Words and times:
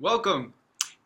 Welcome. 0.00 0.54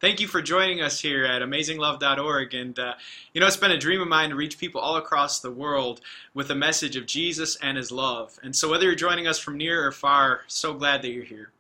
Thank 0.03 0.21
you 0.21 0.29
for 0.29 0.43
joining 0.43 0.83
us 0.83 1.01
here 1.01 1.25
at 1.25 1.41
AmazingLove.org. 1.41 2.53
And, 2.53 2.79
uh, 2.79 2.93
you 3.33 3.41
know, 3.41 3.47
it's 3.47 3.57
been 3.57 3.71
a 3.71 3.79
dream 3.79 4.03
of 4.03 4.09
mine 4.09 4.29
to 4.29 4.37
reach 4.37 4.59
people 4.59 4.83
all 4.83 4.97
across 4.97 5.41
the 5.41 5.51
world 5.51 6.03
with 6.35 6.51
a 6.51 6.55
message 6.55 6.95
of 6.97 7.07
Jesus 7.07 7.57
and 7.63 7.79
His 7.79 7.91
love. 7.91 8.39
And 8.43 8.55
so, 8.55 8.69
whether 8.71 8.85
you're 8.85 8.95
joining 8.95 9.27
us 9.27 9.39
from 9.39 9.57
near 9.57 9.87
or 9.87 9.93
far, 9.93 10.43
so 10.47 10.75
glad 10.75 11.01
that 11.01 11.09
you're 11.09 11.25
here. 11.25 11.53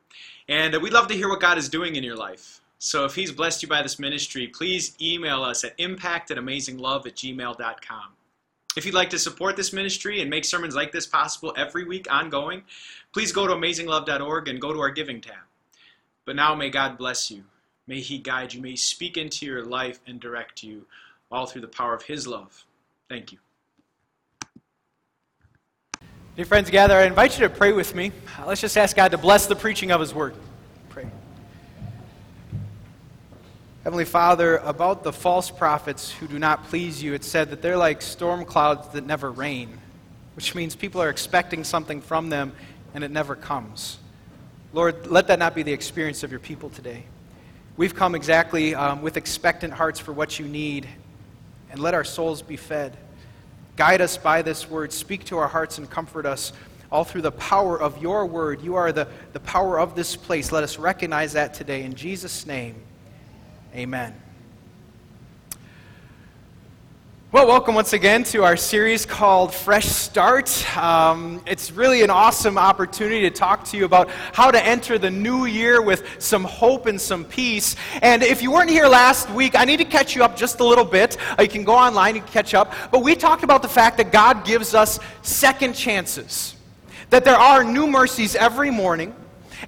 And 0.46 0.74
uh, 0.74 0.80
we'd 0.80 0.92
love 0.92 1.08
to 1.08 1.14
hear 1.14 1.30
what 1.30 1.40
God 1.40 1.56
is 1.56 1.70
doing 1.70 1.96
in 1.96 2.04
your 2.04 2.16
life. 2.16 2.60
So, 2.78 3.06
if 3.06 3.14
He's 3.14 3.32
blessed 3.32 3.62
you 3.62 3.68
by 3.68 3.80
this 3.80 3.98
ministry, 3.98 4.48
please 4.48 4.94
email 5.00 5.42
us 5.42 5.64
at 5.64 5.72
impact 5.78 6.30
at 6.30 6.36
amazinglove 6.36 7.06
at 7.06 7.16
gmail.com. 7.16 8.08
If 8.76 8.84
you'd 8.84 8.94
like 8.94 9.08
to 9.08 9.18
support 9.18 9.56
this 9.56 9.72
ministry 9.72 10.20
and 10.20 10.28
make 10.28 10.44
sermons 10.44 10.74
like 10.74 10.92
this 10.92 11.06
possible 11.06 11.54
every 11.56 11.84
week 11.84 12.12
ongoing, 12.12 12.64
please 13.14 13.32
go 13.32 13.46
to 13.46 13.54
amazinglove.org 13.54 14.48
and 14.48 14.60
go 14.60 14.74
to 14.74 14.80
our 14.80 14.90
giving 14.90 15.22
tab. 15.22 15.36
But 16.24 16.36
now 16.36 16.54
may 16.54 16.70
God 16.70 16.96
bless 16.96 17.30
you. 17.30 17.44
May 17.86 18.00
He 18.00 18.18
guide 18.18 18.54
you. 18.54 18.62
May 18.62 18.70
He 18.70 18.76
speak 18.76 19.16
into 19.16 19.44
your 19.44 19.64
life 19.64 20.00
and 20.06 20.20
direct 20.20 20.62
you, 20.62 20.86
all 21.30 21.46
through 21.46 21.62
the 21.62 21.68
power 21.68 21.94
of 21.94 22.02
His 22.02 22.26
love. 22.26 22.64
Thank 23.08 23.32
you. 23.32 23.38
Dear 26.36 26.46
friends, 26.46 26.70
gather, 26.70 26.96
I 26.96 27.04
invite 27.04 27.38
you 27.38 27.46
to 27.46 27.52
pray 27.52 27.72
with 27.72 27.94
me. 27.94 28.10
Uh, 28.38 28.46
let's 28.46 28.60
just 28.60 28.78
ask 28.78 28.96
God 28.96 29.10
to 29.10 29.18
bless 29.18 29.46
the 29.46 29.56
preaching 29.56 29.90
of 29.90 30.00
His 30.00 30.14
word. 30.14 30.34
Pray. 30.88 31.06
Heavenly 33.84 34.04
Father, 34.04 34.56
about 34.58 35.02
the 35.02 35.12
false 35.12 35.50
prophets 35.50 36.10
who 36.10 36.28
do 36.28 36.38
not 36.38 36.64
please 36.68 37.02
you, 37.02 37.14
it 37.14 37.24
said 37.24 37.50
that 37.50 37.60
they're 37.60 37.76
like 37.76 38.00
storm 38.00 38.44
clouds 38.44 38.88
that 38.94 39.04
never 39.04 39.30
rain, 39.30 39.76
which 40.36 40.54
means 40.54 40.74
people 40.76 41.02
are 41.02 41.10
expecting 41.10 41.64
something 41.64 42.00
from 42.00 42.30
them 42.30 42.52
and 42.94 43.02
it 43.02 43.10
never 43.10 43.34
comes. 43.34 43.98
Lord, 44.72 45.06
let 45.06 45.26
that 45.26 45.38
not 45.38 45.54
be 45.54 45.62
the 45.62 45.72
experience 45.72 46.22
of 46.22 46.30
your 46.30 46.40
people 46.40 46.70
today. 46.70 47.04
We've 47.76 47.94
come 47.94 48.14
exactly 48.14 48.74
um, 48.74 49.02
with 49.02 49.16
expectant 49.16 49.72
hearts 49.72 50.00
for 50.00 50.12
what 50.12 50.38
you 50.38 50.46
need, 50.46 50.88
and 51.70 51.80
let 51.80 51.92
our 51.94 52.04
souls 52.04 52.40
be 52.40 52.56
fed. 52.56 52.96
Guide 53.76 54.00
us 54.00 54.16
by 54.16 54.42
this 54.42 54.70
word. 54.70 54.92
Speak 54.92 55.24
to 55.26 55.38
our 55.38 55.48
hearts 55.48 55.78
and 55.78 55.90
comfort 55.90 56.24
us 56.24 56.52
all 56.90 57.04
through 57.04 57.22
the 57.22 57.32
power 57.32 57.80
of 57.80 58.00
your 58.02 58.26
word. 58.26 58.62
You 58.62 58.74
are 58.76 58.92
the, 58.92 59.08
the 59.32 59.40
power 59.40 59.80
of 59.80 59.94
this 59.94 60.16
place. 60.16 60.52
Let 60.52 60.64
us 60.64 60.78
recognize 60.78 61.32
that 61.32 61.54
today. 61.54 61.82
In 61.82 61.94
Jesus' 61.94 62.46
name, 62.46 62.76
amen. 63.74 64.21
Well, 67.32 67.46
welcome 67.46 67.74
once 67.74 67.94
again 67.94 68.24
to 68.24 68.44
our 68.44 68.58
series 68.58 69.06
called 69.06 69.54
Fresh 69.54 69.86
Start. 69.86 70.76
Um, 70.76 71.40
it's 71.46 71.72
really 71.72 72.02
an 72.02 72.10
awesome 72.10 72.58
opportunity 72.58 73.22
to 73.22 73.30
talk 73.30 73.64
to 73.68 73.78
you 73.78 73.86
about 73.86 74.10
how 74.34 74.50
to 74.50 74.62
enter 74.62 74.98
the 74.98 75.10
new 75.10 75.46
year 75.46 75.80
with 75.80 76.04
some 76.18 76.44
hope 76.44 76.84
and 76.84 77.00
some 77.00 77.24
peace. 77.24 77.74
And 78.02 78.22
if 78.22 78.42
you 78.42 78.52
weren't 78.52 78.68
here 78.68 78.86
last 78.86 79.30
week, 79.30 79.58
I 79.58 79.64
need 79.64 79.78
to 79.78 79.86
catch 79.86 80.14
you 80.14 80.22
up 80.22 80.36
just 80.36 80.60
a 80.60 80.64
little 80.64 80.84
bit. 80.84 81.16
Uh, 81.38 81.44
you 81.44 81.48
can 81.48 81.64
go 81.64 81.72
online 81.72 82.16
and 82.16 82.26
catch 82.26 82.52
up. 82.52 82.74
But 82.90 83.02
we 83.02 83.14
talked 83.14 83.44
about 83.44 83.62
the 83.62 83.68
fact 83.68 83.96
that 83.96 84.12
God 84.12 84.44
gives 84.44 84.74
us 84.74 85.00
second 85.22 85.72
chances, 85.72 86.54
that 87.08 87.24
there 87.24 87.38
are 87.38 87.64
new 87.64 87.86
mercies 87.86 88.36
every 88.36 88.70
morning. 88.70 89.14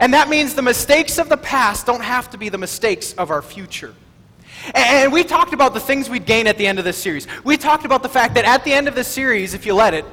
And 0.01 0.12
that 0.12 0.28
means 0.28 0.55
the 0.55 0.61
mistakes 0.61 1.17
of 1.17 1.31
the 1.31 1.39
past 1.39 1.87
don't 1.87 2.05
have 2.05 2.28
to 2.28 2.37
be 2.37 2.51
the 2.51 2.59
mistakes 2.59 3.15
of 3.15 3.31
our 3.31 3.41
future. 3.41 3.95
And 4.73 5.12
we 5.12 5.25
talked 5.25 5.53
about 5.53 5.75
the 5.75 5.81
things 5.81 6.09
we'd 6.09 6.25
gain 6.25 6.47
at 6.47 6.57
the 6.57 6.67
end 6.67 6.79
of 6.79 6.84
this 6.84 6.97
series. 6.97 7.27
We 7.45 7.57
talked 7.57 7.84
about 7.84 8.03
the 8.03 8.09
fact 8.09 8.34
that 8.34 8.45
at 8.45 8.65
the 8.65 8.73
end 8.73 8.89
of 8.89 8.95
this 8.95 9.09
series, 9.09 9.53
if 9.53 9.67
you 9.67 9.75
let 9.75 9.93
it, 9.93 10.05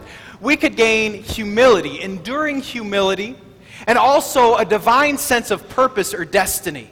we 0.41 0.57
could 0.57 0.75
gain 0.75 1.23
humility, 1.23 2.01
enduring 2.01 2.59
humility, 2.61 3.37
and 3.87 3.97
also 3.97 4.55
a 4.57 4.65
divine 4.65 5.17
sense 5.17 5.51
of 5.51 5.67
purpose 5.69 6.13
or 6.13 6.25
destiny. 6.25 6.89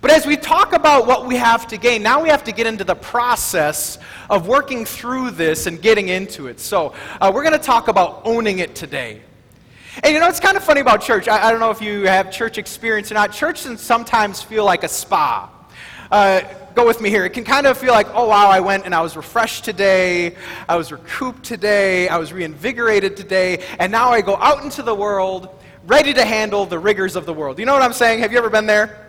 But 0.00 0.10
as 0.10 0.24
we 0.24 0.36
talk 0.36 0.72
about 0.72 1.06
what 1.06 1.26
we 1.26 1.36
have 1.36 1.66
to 1.68 1.76
gain, 1.76 2.02
now 2.02 2.22
we 2.22 2.28
have 2.28 2.44
to 2.44 2.52
get 2.52 2.66
into 2.66 2.84
the 2.84 2.94
process 2.94 3.98
of 4.30 4.46
working 4.46 4.84
through 4.84 5.32
this 5.32 5.66
and 5.66 5.82
getting 5.82 6.08
into 6.08 6.46
it. 6.46 6.60
So 6.60 6.94
uh, 7.20 7.30
we're 7.34 7.42
going 7.42 7.58
to 7.58 7.64
talk 7.64 7.88
about 7.88 8.22
owning 8.24 8.60
it 8.60 8.74
today. 8.74 9.20
And 10.02 10.14
you 10.14 10.20
know, 10.20 10.28
it's 10.28 10.40
kind 10.40 10.56
of 10.56 10.64
funny 10.64 10.80
about 10.80 11.02
church. 11.02 11.28
I, 11.28 11.48
I 11.48 11.50
don't 11.50 11.60
know 11.60 11.70
if 11.70 11.82
you 11.82 12.06
have 12.06 12.30
church 12.30 12.56
experience 12.56 13.10
or 13.10 13.14
not. 13.14 13.32
Church 13.32 13.64
can 13.64 13.76
sometimes 13.76 14.40
feel 14.40 14.64
like 14.64 14.84
a 14.84 14.88
spa. 14.88 15.50
Uh, 16.10 16.42
go 16.74 16.86
with 16.86 17.00
me 17.00 17.10
here. 17.10 17.24
It 17.24 17.30
can 17.30 17.44
kind 17.44 17.66
of 17.66 17.76
feel 17.78 17.92
like, 17.92 18.08
oh, 18.14 18.28
wow, 18.28 18.48
I 18.48 18.60
went 18.60 18.84
and 18.84 18.94
I 18.94 19.00
was 19.00 19.16
refreshed 19.16 19.64
today. 19.64 20.36
I 20.68 20.76
was 20.76 20.92
recouped 20.92 21.42
today. 21.44 22.08
I 22.08 22.18
was 22.18 22.32
reinvigorated 22.32 23.16
today. 23.16 23.64
And 23.78 23.90
now 23.92 24.10
I 24.10 24.20
go 24.20 24.36
out 24.36 24.62
into 24.62 24.82
the 24.82 24.94
world 24.94 25.48
ready 25.86 26.14
to 26.14 26.24
handle 26.24 26.66
the 26.66 26.78
rigors 26.78 27.16
of 27.16 27.26
the 27.26 27.32
world. 27.32 27.58
You 27.58 27.66
know 27.66 27.72
what 27.72 27.82
I'm 27.82 27.92
saying? 27.92 28.20
Have 28.20 28.32
you 28.32 28.38
ever 28.38 28.50
been 28.50 28.66
there? 28.66 29.08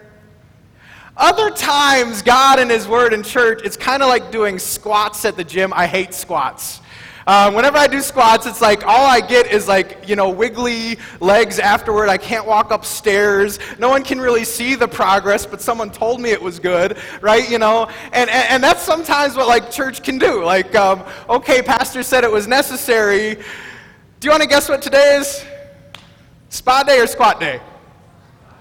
Other 1.16 1.52
times, 1.52 2.24
God 2.24 2.58
and 2.58 2.72
His 2.72 2.88
Word 2.88 3.14
in 3.14 3.22
church, 3.22 3.62
it's 3.64 3.78
kind 3.78 4.02
of 4.02 4.10
like 4.10 4.32
doing 4.32 4.58
squats 4.58 5.26
at 5.26 5.38
the 5.38 5.44
gym. 5.44 5.72
I 5.72 5.86
hate 5.86 6.14
squats. 6.14 6.82
Um, 7.26 7.54
whenever 7.54 7.78
I 7.78 7.88
do 7.88 8.02
squats, 8.02 8.46
it's 8.46 8.62
like 8.62 8.86
all 8.86 9.06
I 9.06 9.22
get 9.22 9.48
is 9.52 9.68
like, 9.68 10.08
you 10.08 10.16
know, 10.16 10.30
wiggly 10.30 10.98
legs 11.20 11.58
afterward. 11.58 12.10
I 12.10 12.18
can't 12.18 12.46
walk 12.46 12.72
upstairs. 12.72 13.60
No 13.80 13.90
one 13.90 14.04
can 14.04 14.20
really 14.20 14.44
see 14.44 14.76
the 14.76 14.88
progress, 14.88 15.46
but 15.46 15.62
someone 15.62 15.90
told 15.90 16.20
me 16.20 16.32
it 16.32 16.42
was 16.42 16.60
good, 16.60 16.98
right? 17.22 17.50
You 17.50 17.60
know, 17.60 17.88
and, 18.12 18.30
and, 18.30 18.50
and 18.50 18.64
that's 18.64 18.82
sometimes 18.82 19.36
what 19.36 19.48
like 19.48 19.72
church 19.72 20.04
can 20.04 20.18
do. 20.18 20.44
Like, 20.44 20.76
um, 20.76 21.04
okay, 21.30 21.62
pastor 21.62 22.04
said 22.04 22.24
it 22.24 22.32
was 22.32 22.48
necessary. 22.48 23.36
Do 23.36 24.28
you 24.28 24.32
want 24.32 24.44
to 24.44 24.50
guess 24.50 24.68
what 24.68 24.82
today 24.82 25.18
is? 25.18 25.46
Spa 26.50 26.84
day 26.84 27.00
or 27.00 27.08
squat 27.08 27.40
day? 27.40 27.62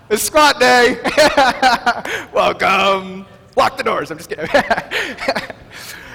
It's 0.09 0.23
squat 0.23 0.61
day. 0.61 1.01
Welcome. 2.33 3.27
Lock 3.57 3.77
the 3.77 3.83
doors. 3.83 4.11
I'm 4.11 4.19
just 4.19 4.31
kidding. 4.31 4.47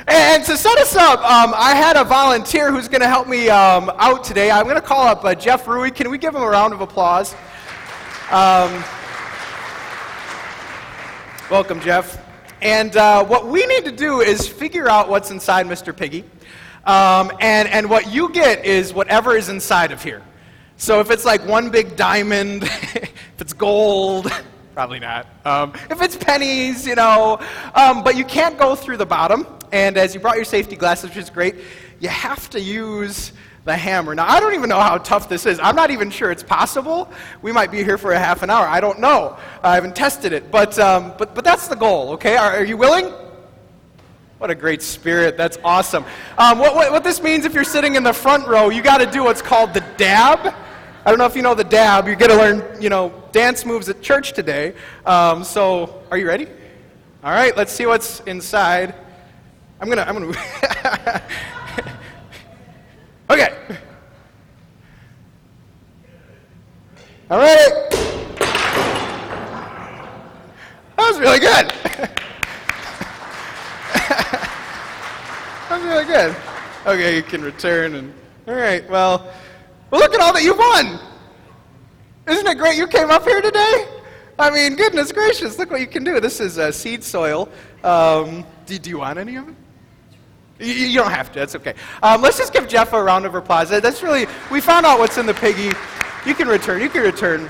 And 0.07 0.41
to 0.45 0.55
set 0.55 0.77
us 0.77 0.95
up, 0.95 1.19
um, 1.19 1.53
I 1.53 1.75
had 1.75 1.97
a 1.97 2.05
volunteer 2.05 2.71
who's 2.71 2.87
going 2.87 3.01
to 3.01 3.09
help 3.09 3.27
me 3.27 3.49
um, 3.49 3.91
out 3.97 4.23
today. 4.23 4.49
I'm 4.49 4.63
going 4.63 4.75
to 4.75 4.81
call 4.81 5.05
up 5.05 5.25
uh, 5.25 5.35
Jeff 5.35 5.67
Rui. 5.67 5.91
Can 5.91 6.09
we 6.09 6.17
give 6.17 6.33
him 6.33 6.43
a 6.43 6.47
round 6.47 6.71
of 6.71 6.79
applause? 6.79 7.33
Um, 8.31 8.81
welcome, 11.51 11.81
Jeff. 11.81 12.23
And 12.61 12.95
uh, 12.95 13.25
what 13.25 13.47
we 13.47 13.65
need 13.65 13.83
to 13.83 13.91
do 13.91 14.21
is 14.21 14.47
figure 14.47 14.87
out 14.87 15.09
what's 15.09 15.29
inside 15.29 15.65
Mr. 15.65 15.95
Piggy. 15.95 16.23
Um, 16.85 17.29
and, 17.41 17.67
and 17.67 17.89
what 17.89 18.09
you 18.09 18.31
get 18.31 18.63
is 18.63 18.93
whatever 18.93 19.35
is 19.35 19.49
inside 19.49 19.91
of 19.91 20.01
here. 20.01 20.23
So 20.77 21.01
if 21.01 21.11
it's 21.11 21.25
like 21.25 21.45
one 21.45 21.69
big 21.69 21.97
diamond, 21.97 22.63
if 22.63 23.41
it's 23.41 23.51
gold, 23.51 24.31
probably 24.73 24.99
not. 24.99 25.27
Um, 25.43 25.73
if 25.89 26.01
it's 26.01 26.15
pennies, 26.15 26.87
you 26.87 26.95
know, 26.95 27.41
um, 27.75 28.03
but 28.05 28.15
you 28.15 28.23
can't 28.23 28.57
go 28.57 28.73
through 28.73 28.95
the 28.95 29.05
bottom. 29.05 29.45
And 29.71 29.97
as 29.97 30.13
you 30.13 30.19
brought 30.19 30.35
your 30.35 30.45
safety 30.45 30.75
glasses, 30.75 31.09
which 31.09 31.17
is 31.17 31.29
great, 31.29 31.55
you 31.99 32.09
have 32.09 32.49
to 32.51 32.59
use 32.59 33.31
the 33.67 33.75
hammer. 33.75 34.15
Now, 34.15 34.25
I 34.25 34.39
don't 34.39 34.55
even 34.55 34.69
know 34.69 34.79
how 34.79 34.97
tough 34.97 35.27
this 35.27 35.45
is. 35.45 35.59
I'm 35.59 35.75
not 35.75 35.91
even 35.91 36.09
sure 36.09 36.31
it's 36.31 36.41
possible. 36.41 37.11
We 37.41 37.51
might 37.51 37.69
be 37.69 37.83
here 37.83 37.97
for 37.97 38.13
a 38.13 38.19
half 38.19 38.41
an 38.41 38.49
hour. 38.49 38.65
I 38.65 38.79
don't 38.79 38.99
know. 38.99 39.37
I 39.61 39.75
haven't 39.75 39.95
tested 39.95 40.31
it. 40.31 40.49
But, 40.49 40.79
um, 40.79 41.13
but, 41.17 41.35
but 41.35 41.43
that's 41.43 41.67
the 41.67 41.75
goal, 41.75 42.11
okay? 42.11 42.37
Are, 42.37 42.51
are, 42.57 42.63
you 42.63 42.77
willing? 42.77 43.11
What 44.37 44.49
a 44.49 44.55
great 44.55 44.81
spirit. 44.81 45.35
That's 45.35 45.57
awesome. 45.65 46.05
Um, 46.37 46.59
what, 46.59 46.75
what, 46.75 46.91
what 46.93 47.03
this 47.03 47.21
means 47.21 47.43
if 47.43 47.53
you're 47.53 47.65
sitting 47.65 47.95
in 47.95 48.03
the 48.03 48.13
front 48.13 48.47
row, 48.47 48.69
you 48.69 48.81
got 48.81 48.99
to 48.99 49.05
do 49.05 49.25
what's 49.25 49.41
called 49.41 49.73
the 49.73 49.83
dab. 49.97 50.55
I 51.05 51.09
don't 51.09 51.17
know 51.17 51.25
if 51.25 51.35
you 51.35 51.41
know 51.41 51.53
the 51.53 51.65
dab. 51.65 52.07
You're 52.07 52.15
going 52.15 52.31
to 52.31 52.37
learn, 52.37 52.81
you 52.81 52.89
know, 52.89 53.11
dance 53.33 53.65
moves 53.65 53.89
at 53.89 54.01
church 54.01 54.31
today. 54.31 54.75
Um, 55.05 55.43
so, 55.43 56.03
are 56.09 56.17
you 56.17 56.27
ready? 56.27 56.47
All 57.21 57.31
right, 57.31 57.55
let's 57.57 57.73
see 57.73 57.85
what's 57.85 58.21
inside. 58.21 58.95
I'm 59.79 59.89
gonna, 59.89 60.01
I'm 60.01 60.15
gonna. 60.15 60.27
okay. 63.29 63.53
All 67.29 67.37
right. 67.37 67.87
That 70.95 71.07
was 71.09 71.19
really 71.19 71.39
good. 71.39 71.69
that 75.69 75.69
was 75.69 75.83
really 75.83 76.05
good. 76.05 76.35
Okay, 76.85 77.15
you 77.15 77.23
can 77.23 77.43
return 77.43 77.95
and. 77.95 78.13
All 78.47 78.55
right. 78.55 78.89
Well, 78.89 79.31
well, 79.91 80.01
look 80.01 80.13
at 80.13 80.21
all 80.21 80.33
that 80.33 80.43
you've 80.43 80.57
won. 80.57 80.99
Isn't 82.27 82.47
it 82.47 82.57
great 82.57 82.77
you 82.77 82.87
came 82.87 83.11
up 83.11 83.23
here 83.23 83.41
today? 83.41 83.87
I 84.39 84.49
mean, 84.51 84.75
goodness 84.75 85.11
gracious, 85.11 85.57
look 85.57 85.71
what 85.71 85.81
you 85.81 85.87
can 85.87 86.03
do. 86.03 86.19
This 86.19 86.39
is 86.39 86.59
uh, 86.59 86.71
seed 86.71 87.03
soil. 87.03 87.49
Um, 87.83 88.45
do, 88.65 88.77
do 88.77 88.89
you 88.89 88.99
want 88.99 89.17
any 89.17 89.35
of 89.35 89.49
it? 89.49 89.55
You, 90.59 90.73
you 90.73 90.99
don't 90.99 91.11
have 91.11 91.31
to. 91.33 91.39
That's 91.39 91.55
okay. 91.55 91.73
Um, 92.01 92.21
let's 92.21 92.37
just 92.37 92.53
give 92.53 92.67
Jeff 92.67 92.93
a 92.93 93.01
round 93.01 93.25
of 93.25 93.35
applause. 93.35 93.69
That's 93.69 94.01
really, 94.01 94.27
we 94.51 94.61
found 94.61 94.85
out 94.85 94.99
what's 94.99 95.17
in 95.17 95.25
the 95.25 95.33
piggy. 95.33 95.71
You 96.25 96.33
can 96.35 96.47
return. 96.47 96.81
You 96.81 96.89
can 96.89 97.03
return. 97.03 97.49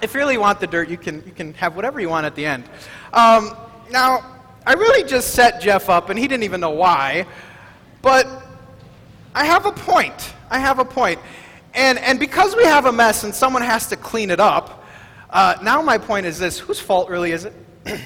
If 0.00 0.14
you 0.14 0.20
really 0.20 0.38
want 0.38 0.60
the 0.60 0.66
dirt, 0.66 0.88
you 0.88 0.96
can, 0.96 1.22
you 1.26 1.32
can 1.32 1.54
have 1.54 1.76
whatever 1.76 2.00
you 2.00 2.08
want 2.08 2.24
at 2.26 2.34
the 2.34 2.46
end. 2.46 2.64
Um, 3.12 3.56
now, 3.90 4.40
I 4.66 4.74
really 4.74 5.08
just 5.08 5.34
set 5.34 5.60
Jeff 5.60 5.88
up, 5.88 6.10
and 6.10 6.18
he 6.18 6.28
didn't 6.28 6.44
even 6.44 6.60
know 6.60 6.70
why, 6.70 7.26
but 8.02 8.26
I 9.34 9.44
have 9.44 9.66
a 9.66 9.72
point. 9.72 10.34
I 10.50 10.58
have 10.58 10.78
a 10.78 10.84
point. 10.84 11.20
And, 11.74 11.98
and 11.98 12.18
because 12.18 12.56
we 12.56 12.64
have 12.64 12.86
a 12.86 12.92
mess 12.92 13.24
and 13.24 13.34
someone 13.34 13.62
has 13.62 13.86
to 13.88 13.96
clean 13.96 14.30
it 14.30 14.40
up, 14.40 14.84
Uh, 15.30 15.54
now, 15.62 15.82
my 15.82 15.98
point 15.98 16.24
is 16.24 16.38
this 16.38 16.58
whose 16.58 16.80
fault 16.80 17.10
really 17.10 17.32
is 17.32 17.44
it? 17.44 17.52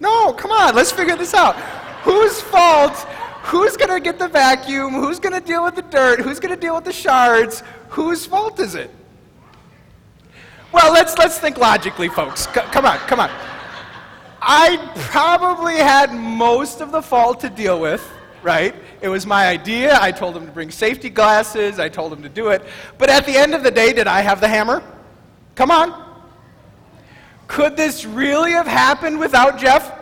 no, 0.00 0.32
come 0.32 0.50
on, 0.50 0.74
let's 0.74 0.90
figure 0.90 1.16
this 1.16 1.34
out. 1.34 1.54
Whose 2.04 2.40
fault? 2.40 2.96
Who's 3.44 3.76
going 3.76 3.90
to 3.90 4.00
get 4.00 4.18
the 4.18 4.28
vacuum? 4.28 4.92
Who's 4.92 5.18
going 5.18 5.32
to 5.32 5.46
deal 5.46 5.64
with 5.64 5.74
the 5.74 5.82
dirt? 5.82 6.20
Who's 6.20 6.38
going 6.38 6.54
to 6.54 6.60
deal 6.60 6.74
with 6.74 6.84
the 6.84 6.92
shards? 6.92 7.62
Whose 7.88 8.24
fault 8.24 8.60
is 8.60 8.74
it? 8.74 8.90
Well, 10.72 10.92
let's, 10.92 11.16
let's 11.18 11.38
think 11.38 11.56
logically, 11.56 12.08
folks. 12.08 12.46
C- 12.46 12.60
come 12.60 12.84
on, 12.84 12.98
come 13.00 13.20
on. 13.20 13.30
I 14.42 14.76
probably 14.96 15.76
had 15.76 16.12
most 16.12 16.80
of 16.80 16.92
the 16.92 17.00
fault 17.00 17.40
to 17.40 17.48
deal 17.48 17.80
with, 17.80 18.06
right? 18.42 18.74
It 19.00 19.08
was 19.08 19.24
my 19.24 19.46
idea. 19.46 19.98
I 20.00 20.12
told 20.12 20.36
him 20.36 20.44
to 20.44 20.52
bring 20.52 20.70
safety 20.70 21.08
glasses. 21.08 21.78
I 21.78 21.88
told 21.88 22.12
him 22.12 22.22
to 22.22 22.28
do 22.28 22.48
it. 22.48 22.62
But 22.98 23.08
at 23.08 23.24
the 23.24 23.36
end 23.36 23.54
of 23.54 23.62
the 23.62 23.70
day, 23.70 23.92
did 23.92 24.06
I 24.06 24.20
have 24.20 24.40
the 24.40 24.48
hammer? 24.48 24.82
Come 25.54 25.70
on. 25.70 26.02
Could 27.46 27.76
this 27.76 28.04
really 28.04 28.50
have 28.50 28.66
happened 28.66 29.18
without 29.18 29.58
Jeff? 29.58 29.93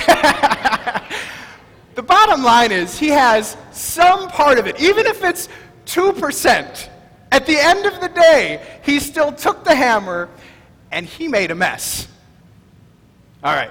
the 1.94 2.02
bottom 2.02 2.42
line 2.42 2.72
is 2.72 2.98
he 2.98 3.08
has 3.08 3.56
some 3.72 4.28
part 4.28 4.58
of 4.58 4.66
it, 4.66 4.80
even 4.80 5.06
if 5.06 5.24
it's 5.24 5.48
2%. 5.86 6.88
At 7.32 7.46
the 7.46 7.58
end 7.58 7.86
of 7.86 8.00
the 8.00 8.08
day, 8.08 8.64
he 8.82 9.00
still 9.00 9.32
took 9.32 9.64
the 9.64 9.74
hammer 9.74 10.28
and 10.92 11.06
he 11.06 11.28
made 11.28 11.50
a 11.50 11.54
mess. 11.54 12.08
All 13.42 13.54
right. 13.54 13.70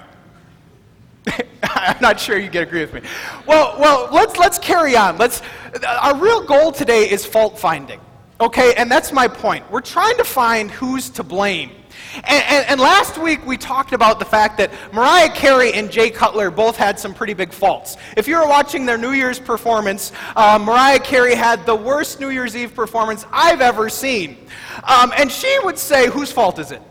I'm 1.63 1.98
not 2.01 2.19
sure 2.19 2.38
you 2.38 2.50
get 2.50 2.63
agree 2.63 2.81
with 2.81 2.94
me. 2.94 3.01
Well, 3.48 3.75
well, 3.80 4.10
let's 4.12 4.38
let's 4.38 4.60
carry 4.60 4.95
on. 4.95 5.18
Let's. 5.18 5.42
Our 5.88 6.16
real 6.16 6.45
goal 6.45 6.72
today 6.72 7.10
is 7.10 7.25
fault 7.25 7.57
finding. 7.57 8.00
Okay, 8.39 8.74
and 8.75 8.92
that's 8.92 9.12
my 9.12 9.27
point. 9.27 9.69
We're 9.72 9.81
trying 9.81 10.18
to 10.18 10.24
find 10.24 10.69
who's 10.69 11.10
to 11.12 11.24
blame. 11.24 11.72
And, 12.16 12.44
and, 12.48 12.66
and, 12.69 12.80
last 12.80 13.18
week 13.18 13.46
we 13.46 13.57
talked 13.57 13.92
about 13.92 14.19
the 14.19 14.25
fact 14.25 14.57
that 14.57 14.72
Mariah 14.94 15.30
Carey 15.30 15.74
and 15.74 15.92
Jay 15.92 16.10
Cutler 16.10 16.50
both 16.50 16.78
had 16.78 17.00
some 17.00 17.13
pretty 17.13 17.34
big 17.34 17.52
faults. 17.52 17.98
If 18.16 18.28
you 18.28 18.38
were 18.38 18.48
watching 18.48 18.86
their 18.86 18.98
New 18.98 19.12
Year's 19.12 19.40
performance, 19.40 20.12
uh, 20.36 20.57
Mariah 20.62 21.00
Carey 21.00 21.36
had 21.36 21.66
the 21.66 21.75
worst 21.75 22.19
New 22.19 22.30
Year's 22.30 22.56
Eve 22.56 22.74
performance 22.74 23.25
I've 23.31 23.62
ever 23.62 23.90
seen. 23.90 24.38
Um, 24.84 25.13
and 25.18 25.31
she 25.31 25.57
would 25.63 25.78
say, 25.78 26.07
whose 26.10 26.31
fault 26.31 26.60
is 26.60 26.72
it? 26.72 26.81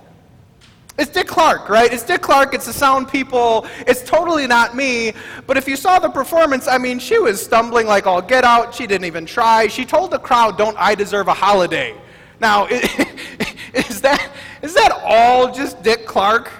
It's 0.96 1.10
Dick 1.10 1.26
Clark, 1.26 1.68
right? 1.68 1.92
It's 1.92 2.04
Dick 2.04 2.22
Clark, 2.22 2.54
it's 2.54 2.66
the 2.66 2.72
sound 2.72 3.08
people, 3.08 3.66
it's 3.80 4.02
totally 4.02 4.46
not 4.46 4.76
me. 4.76 5.12
But 5.46 5.56
if 5.56 5.66
you 5.66 5.74
saw 5.74 5.98
the 5.98 6.08
performance, 6.08 6.68
I 6.68 6.78
mean, 6.78 7.00
she 7.00 7.18
was 7.18 7.42
stumbling 7.42 7.86
like 7.86 8.06
all 8.06 8.22
get 8.22 8.44
out. 8.44 8.72
She 8.74 8.86
didn't 8.86 9.06
even 9.06 9.26
try. 9.26 9.66
She 9.66 9.84
told 9.84 10.12
the 10.12 10.20
crowd, 10.20 10.56
Don't 10.56 10.76
I 10.78 10.94
deserve 10.94 11.26
a 11.26 11.34
holiday? 11.34 11.96
Now, 12.40 12.68
is 13.88 14.00
that, 14.02 14.30
is 14.62 14.74
that 14.74 14.92
all 15.04 15.52
just 15.52 15.82
Dick 15.82 16.06
Clark? 16.06 16.52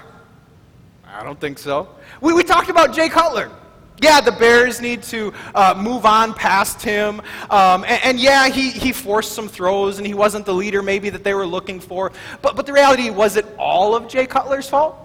I 1.07 1.23
don't 1.23 1.39
think 1.39 1.57
so. 1.57 1.87
We, 2.19 2.33
we 2.33 2.43
talked 2.43 2.69
about 2.69 2.93
Jay 2.93 3.07
Cutler. 3.07 3.49
Yeah, 4.01 4.19
the 4.19 4.33
Bears 4.33 4.81
need 4.81 5.01
to 5.03 5.33
uh, 5.53 5.73
move 5.77 6.05
on 6.05 6.33
past 6.33 6.81
him. 6.81 7.21
Um, 7.49 7.85
and, 7.85 8.03
and, 8.03 8.19
yeah, 8.19 8.49
he, 8.49 8.69
he 8.69 8.91
forced 8.91 9.31
some 9.31 9.47
throws 9.47 9.97
and 9.97 10.05
he 10.05 10.13
wasn't 10.13 10.45
the 10.45 10.53
leader 10.53 10.81
maybe 10.81 11.09
that 11.09 11.23
they 11.23 11.33
were 11.33 11.47
looking 11.47 11.79
for. 11.79 12.11
But, 12.41 12.57
but 12.57 12.65
the 12.65 12.73
reality, 12.73 13.09
was 13.09 13.37
it 13.37 13.45
all 13.57 13.95
of 13.95 14.09
Jay 14.09 14.27
Cutler's 14.27 14.67
fault? 14.67 14.97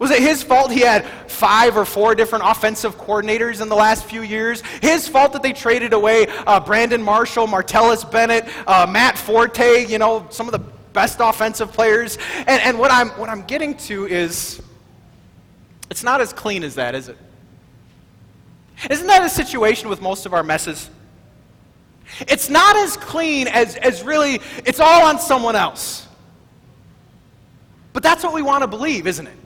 Was 0.00 0.10
it 0.10 0.22
his 0.22 0.42
fault 0.42 0.72
he 0.72 0.80
had 0.80 1.04
five 1.28 1.76
or 1.76 1.84
four 1.84 2.14
different 2.14 2.42
offensive 2.46 2.96
coordinators 2.96 3.60
in 3.60 3.68
the 3.68 3.76
last 3.76 4.06
few 4.06 4.22
years? 4.22 4.62
His 4.80 5.06
fault 5.06 5.34
that 5.34 5.42
they 5.42 5.52
traded 5.52 5.92
away 5.92 6.26
uh, 6.46 6.58
Brandon 6.58 7.02
Marshall, 7.02 7.46
Martellus 7.46 8.10
Bennett, 8.10 8.48
uh, 8.66 8.86
Matt 8.88 9.18
Forte, 9.18 9.86
you 9.86 9.98
know, 9.98 10.26
some 10.30 10.48
of 10.48 10.52
the 10.52 10.58
best 10.94 11.18
offensive 11.20 11.70
players. 11.70 12.16
And, 12.38 12.62
and 12.62 12.78
what, 12.78 12.90
I'm, 12.90 13.10
what 13.10 13.28
I'm 13.28 13.42
getting 13.42 13.76
to 13.76 14.06
is 14.06 14.62
it's 15.90 16.02
not 16.02 16.22
as 16.22 16.32
clean 16.32 16.64
as 16.64 16.76
that, 16.76 16.94
is 16.94 17.10
it? 17.10 17.18
Isn't 18.88 19.06
that 19.06 19.22
a 19.22 19.28
situation 19.28 19.90
with 19.90 20.00
most 20.00 20.24
of 20.24 20.32
our 20.32 20.42
messes? 20.42 20.88
It's 22.20 22.48
not 22.48 22.74
as 22.74 22.96
clean 22.96 23.48
as, 23.48 23.76
as 23.76 24.02
really, 24.02 24.40
it's 24.64 24.80
all 24.80 25.02
on 25.04 25.18
someone 25.18 25.56
else. 25.56 26.08
But 27.92 28.02
that's 28.02 28.24
what 28.24 28.32
we 28.32 28.40
want 28.40 28.62
to 28.62 28.66
believe, 28.66 29.06
isn't 29.06 29.26
it? 29.26 29.36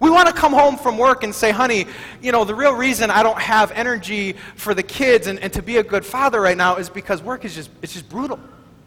We 0.00 0.10
want 0.10 0.28
to 0.28 0.34
come 0.34 0.52
home 0.52 0.76
from 0.76 0.96
work 0.96 1.24
and 1.24 1.34
say, 1.34 1.50
honey, 1.50 1.86
you 2.22 2.30
know, 2.30 2.44
the 2.44 2.54
real 2.54 2.74
reason 2.74 3.10
I 3.10 3.22
don't 3.22 3.40
have 3.40 3.72
energy 3.72 4.34
for 4.54 4.72
the 4.72 4.82
kids 4.82 5.26
and, 5.26 5.38
and 5.40 5.52
to 5.54 5.62
be 5.62 5.78
a 5.78 5.82
good 5.82 6.06
father 6.06 6.40
right 6.40 6.56
now 6.56 6.76
is 6.76 6.88
because 6.88 7.22
work 7.22 7.44
is 7.44 7.54
just, 7.54 7.70
it's 7.82 7.92
just 7.92 8.08
brutal. 8.08 8.38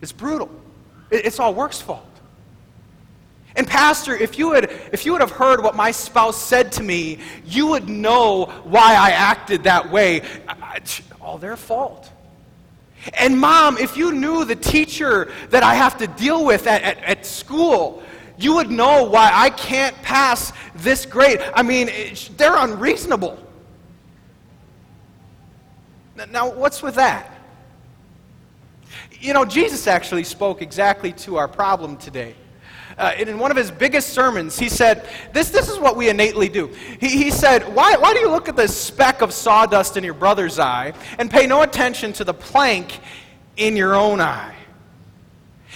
It's 0.01 0.13
brutal. 0.13 0.49
It, 1.09 1.25
it's 1.25 1.39
all 1.39 1.53
work's 1.53 1.81
fault. 1.81 2.07
And 3.55 3.67
pastor, 3.67 4.15
if 4.15 4.39
you 4.39 4.49
would 4.49 4.71
if 4.93 5.05
you 5.05 5.11
would 5.11 5.21
have 5.21 5.31
heard 5.31 5.61
what 5.61 5.75
my 5.75 5.91
spouse 5.91 6.41
said 6.41 6.71
to 6.73 6.83
me, 6.83 7.19
you 7.45 7.67
would 7.67 7.89
know 7.89 8.45
why 8.63 8.95
I 8.95 9.11
acted 9.11 9.63
that 9.63 9.91
way. 9.91 10.21
It's 10.75 11.01
all 11.19 11.37
their 11.37 11.57
fault. 11.57 12.09
And 13.13 13.37
mom, 13.37 13.77
if 13.77 13.97
you 13.97 14.13
knew 14.13 14.45
the 14.45 14.55
teacher 14.55 15.31
that 15.49 15.63
I 15.63 15.73
have 15.73 15.97
to 15.97 16.07
deal 16.07 16.45
with 16.45 16.67
at, 16.67 16.83
at, 16.83 16.97
at 16.99 17.25
school, 17.25 18.03
you 18.37 18.55
would 18.55 18.71
know 18.71 19.03
why 19.03 19.29
I 19.33 19.49
can't 19.49 19.95
pass 20.01 20.53
this 20.75 21.05
grade. 21.05 21.41
I 21.53 21.63
mean, 21.63 21.89
they're 22.37 22.57
unreasonable. 22.57 23.37
Now, 26.29 26.51
what's 26.51 26.83
with 26.83 26.95
that? 26.95 27.31
You 29.19 29.33
know, 29.33 29.45
Jesus 29.45 29.87
actually 29.87 30.23
spoke 30.23 30.61
exactly 30.61 31.11
to 31.13 31.37
our 31.37 31.47
problem 31.47 31.97
today 31.97 32.35
uh, 33.01 33.13
in 33.17 33.39
one 33.39 33.51
of 33.51 33.57
his 33.57 33.71
biggest 33.71 34.09
sermons, 34.09 34.59
he 34.59 34.69
said, 34.69 35.07
This, 35.33 35.49
this 35.49 35.69
is 35.69 35.79
what 35.79 35.95
we 35.95 36.09
innately 36.09 36.49
do. 36.49 36.67
He, 36.99 37.09
he 37.09 37.31
said, 37.31 37.63
why, 37.73 37.95
why 37.97 38.13
do 38.13 38.19
you 38.19 38.29
look 38.29 38.47
at 38.47 38.55
the 38.55 38.67
speck 38.67 39.21
of 39.21 39.33
sawdust 39.33 39.97
in 39.97 40.03
your 40.03 40.13
brother's 40.13 40.59
eye 40.59 40.93
and 41.17 41.29
pay 41.29 41.47
no 41.47 41.63
attention 41.63 42.13
to 42.13 42.23
the 42.23 42.33
plank 42.33 42.99
in 43.57 43.75
your 43.75 43.95
own 43.95 44.21
eye? 44.21 44.55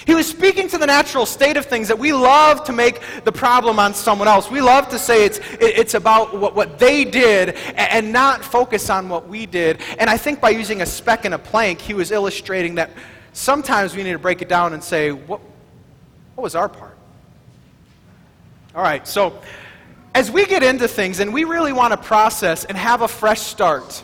He 0.05 0.13
was 0.13 0.27
speaking 0.27 0.67
to 0.69 0.77
the 0.77 0.85
natural 0.85 1.25
state 1.25 1.57
of 1.57 1.65
things 1.65 1.87
that 1.87 1.97
we 1.97 2.13
love 2.13 2.63
to 2.65 2.73
make 2.73 3.01
the 3.23 3.31
problem 3.31 3.79
on 3.79 3.93
someone 3.93 4.27
else. 4.27 4.51
We 4.51 4.61
love 4.61 4.87
to 4.89 4.99
say 4.99 5.25
it's, 5.25 5.39
it's 5.59 5.95
about 5.95 6.37
what, 6.37 6.55
what 6.55 6.77
they 6.77 7.05
did 7.05 7.55
and 7.75 8.11
not 8.11 8.45
focus 8.45 8.89
on 8.91 9.09
what 9.09 9.27
we 9.27 9.47
did. 9.47 9.81
And 9.97 10.07
I 10.07 10.17
think 10.17 10.39
by 10.39 10.51
using 10.51 10.83
a 10.83 10.85
speck 10.85 11.25
and 11.25 11.33
a 11.33 11.39
plank, 11.39 11.81
he 11.81 11.95
was 11.95 12.11
illustrating 12.11 12.75
that 12.75 12.91
sometimes 13.33 13.95
we 13.95 14.03
need 14.03 14.13
to 14.13 14.19
break 14.19 14.43
it 14.43 14.49
down 14.49 14.73
and 14.73 14.83
say, 14.83 15.11
what, 15.11 15.41
what 16.35 16.43
was 16.43 16.53
our 16.53 16.69
part? 16.69 16.97
All 18.75 18.83
right, 18.83 19.07
so 19.07 19.41
as 20.13 20.29
we 20.29 20.45
get 20.45 20.61
into 20.61 20.87
things 20.87 21.19
and 21.19 21.33
we 21.33 21.45
really 21.45 21.73
want 21.73 21.93
to 21.93 21.97
process 21.97 22.63
and 22.65 22.77
have 22.77 23.01
a 23.01 23.07
fresh 23.07 23.41
start, 23.41 24.03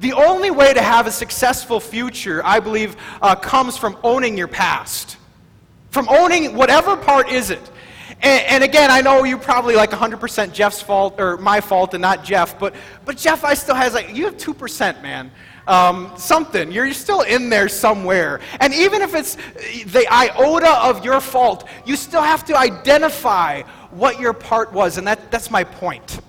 the 0.00 0.12
only 0.12 0.50
way 0.50 0.72
to 0.72 0.82
have 0.82 1.06
a 1.06 1.10
successful 1.10 1.80
future, 1.80 2.42
I 2.44 2.60
believe, 2.60 2.96
uh, 3.20 3.34
comes 3.34 3.76
from 3.76 3.96
owning 4.02 4.38
your 4.38 4.48
past. 4.48 5.16
From 5.90 6.08
owning 6.08 6.54
whatever 6.54 6.96
part 6.96 7.30
is 7.30 7.50
it. 7.50 7.70
And, 8.20 8.44
and, 8.46 8.64
again, 8.64 8.90
I 8.90 9.00
know 9.00 9.24
you 9.24 9.38
probably 9.38 9.76
like 9.76 9.90
100% 9.90 10.52
Jeff's 10.52 10.82
fault 10.82 11.20
or 11.20 11.36
my 11.36 11.60
fault 11.60 11.94
and 11.94 12.02
not 12.02 12.24
Jeff, 12.24 12.58
but, 12.58 12.74
but 13.04 13.16
Jeff, 13.16 13.44
I 13.44 13.54
still 13.54 13.76
has 13.76 13.94
like, 13.94 14.14
you 14.14 14.24
have 14.24 14.36
2%, 14.36 15.02
man 15.02 15.30
um, 15.68 16.12
something. 16.16 16.72
You're 16.72 16.92
still 16.92 17.20
in 17.20 17.50
there 17.50 17.68
somewhere. 17.68 18.40
And 18.58 18.74
even 18.74 19.02
if 19.02 19.14
it's 19.14 19.36
the 19.84 20.06
iota 20.10 20.70
of 20.82 21.04
your 21.04 21.20
fault, 21.20 21.68
you 21.84 21.94
still 21.94 22.22
have 22.22 22.44
to 22.46 22.56
identify 22.56 23.62
what 23.90 24.18
your 24.18 24.32
part 24.32 24.72
was. 24.72 24.96
And 24.96 25.06
that, 25.06 25.30
that's 25.30 25.50
my 25.50 25.62
point. 25.62 26.20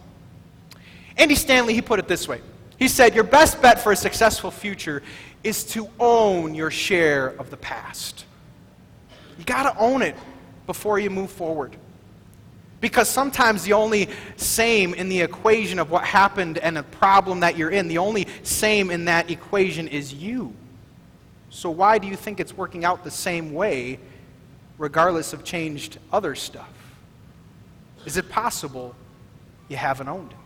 Andy 1.18 1.36
Stanley, 1.36 1.74
he 1.74 1.82
put 1.82 2.00
it 2.00 2.08
this 2.08 2.28
way 2.28 2.42
He 2.80 2.88
said, 2.88 3.14
Your 3.14 3.26
best 3.26 3.62
bet 3.62 3.82
for 3.82 3.92
a 3.92 3.96
successful 3.96 4.50
future 4.50 5.04
is 5.44 5.64
to 5.66 5.90
own 6.00 6.56
your 6.56 6.72
share 6.72 7.28
of 7.28 7.50
the 7.50 7.58
past. 7.58 8.26
You 9.38 9.44
got 9.44 9.72
to 9.72 9.78
own 9.80 10.02
it 10.02 10.16
before 10.66 10.98
you 10.98 11.10
move 11.10 11.30
forward. 11.30 11.76
Because 12.82 13.10
sometimes 13.10 13.64
the 13.64 13.74
only 13.74 14.08
same 14.38 14.94
in 14.94 15.10
the 15.10 15.20
equation 15.20 15.80
of 15.80 15.92
what 15.92 16.06
happened 16.06 16.58
and 16.58 16.78
the 16.78 16.84
problem 16.84 17.42
that 17.42 17.58
you're 17.58 17.70
in, 17.70 17.90
the 17.90 17.98
only 17.98 18.28
same 18.44 18.90
in 18.90 19.06
that 19.06 19.30
equation 19.30 19.90
is 19.90 20.14
you. 20.14 20.54
So 21.50 21.70
why 21.70 21.98
do 21.98 22.08
you 22.08 22.16
think 22.16 22.40
it's 22.40 22.56
working 22.56 22.86
out 22.86 23.04
the 23.04 23.12
same 23.12 23.54
way, 23.54 24.00
regardless 24.78 25.34
of 25.34 25.44
changed 25.44 25.98
other 26.14 26.36
stuff? 26.36 26.72
Is 28.06 28.16
it 28.16 28.30
possible 28.30 28.96
you 29.68 29.76
haven't 29.76 30.08
owned 30.08 30.32
it? 30.32 30.39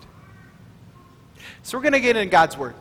So 1.66 1.78
we're 1.78 1.84
going 1.84 1.94
to 1.94 2.02
get 2.02 2.18
in 2.18 2.28
God's 2.28 2.58
Word. 2.58 2.76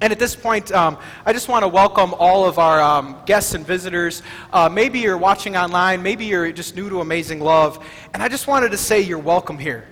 And 0.00 0.12
at 0.12 0.18
this 0.20 0.36
point, 0.36 0.70
um, 0.70 0.96
I 1.26 1.32
just 1.32 1.48
want 1.48 1.64
to 1.64 1.68
welcome 1.68 2.14
all 2.14 2.44
of 2.44 2.60
our 2.60 2.80
um, 2.80 3.20
guests 3.26 3.54
and 3.54 3.66
visitors. 3.66 4.22
Uh, 4.52 4.68
maybe 4.68 5.00
you're 5.00 5.18
watching 5.18 5.56
online, 5.56 6.00
maybe 6.00 6.24
you're 6.24 6.52
just 6.52 6.76
new 6.76 6.88
to 6.88 7.00
Amazing 7.00 7.40
Love, 7.40 7.84
and 8.14 8.22
I 8.22 8.28
just 8.28 8.46
wanted 8.46 8.70
to 8.70 8.76
say 8.76 9.00
you're 9.00 9.18
welcome 9.18 9.58
here. 9.58 9.88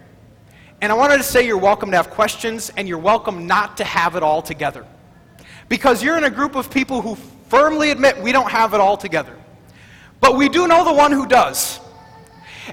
And 0.81 0.93
I 0.93 0.95
wanted 0.95 1.17
to 1.17 1.25
say 1.25 1.45
you're 1.45 1.59
welcome 1.59 1.91
to 1.91 1.97
have 1.97 2.11
questions, 2.11 2.71
and 2.77 2.87
you're 2.87 2.97
welcome 2.97 3.49
not 3.49 3.77
to 3.79 3.85
have 3.85 4.15
it 4.15 4.23
all 4.23 4.41
together. 4.41 4.87
Because 5.69 6.01
you're 6.01 6.17
in 6.17 6.25
a 6.25 6.31
group 6.31 6.55
of 6.55 6.71
people 6.71 7.03
who 7.03 7.17
firmly 7.49 7.91
admit 7.91 8.23
we 8.23 8.31
don't 8.31 8.51
have 8.51 8.73
it 8.73 8.81
all 8.81 8.97
together. 8.97 9.37
But 10.21 10.37
we 10.37 10.49
do 10.49 10.69
know 10.69 10.85
the 10.85 10.95
one 10.95 11.11
who 11.11 11.27
does. 11.27 11.81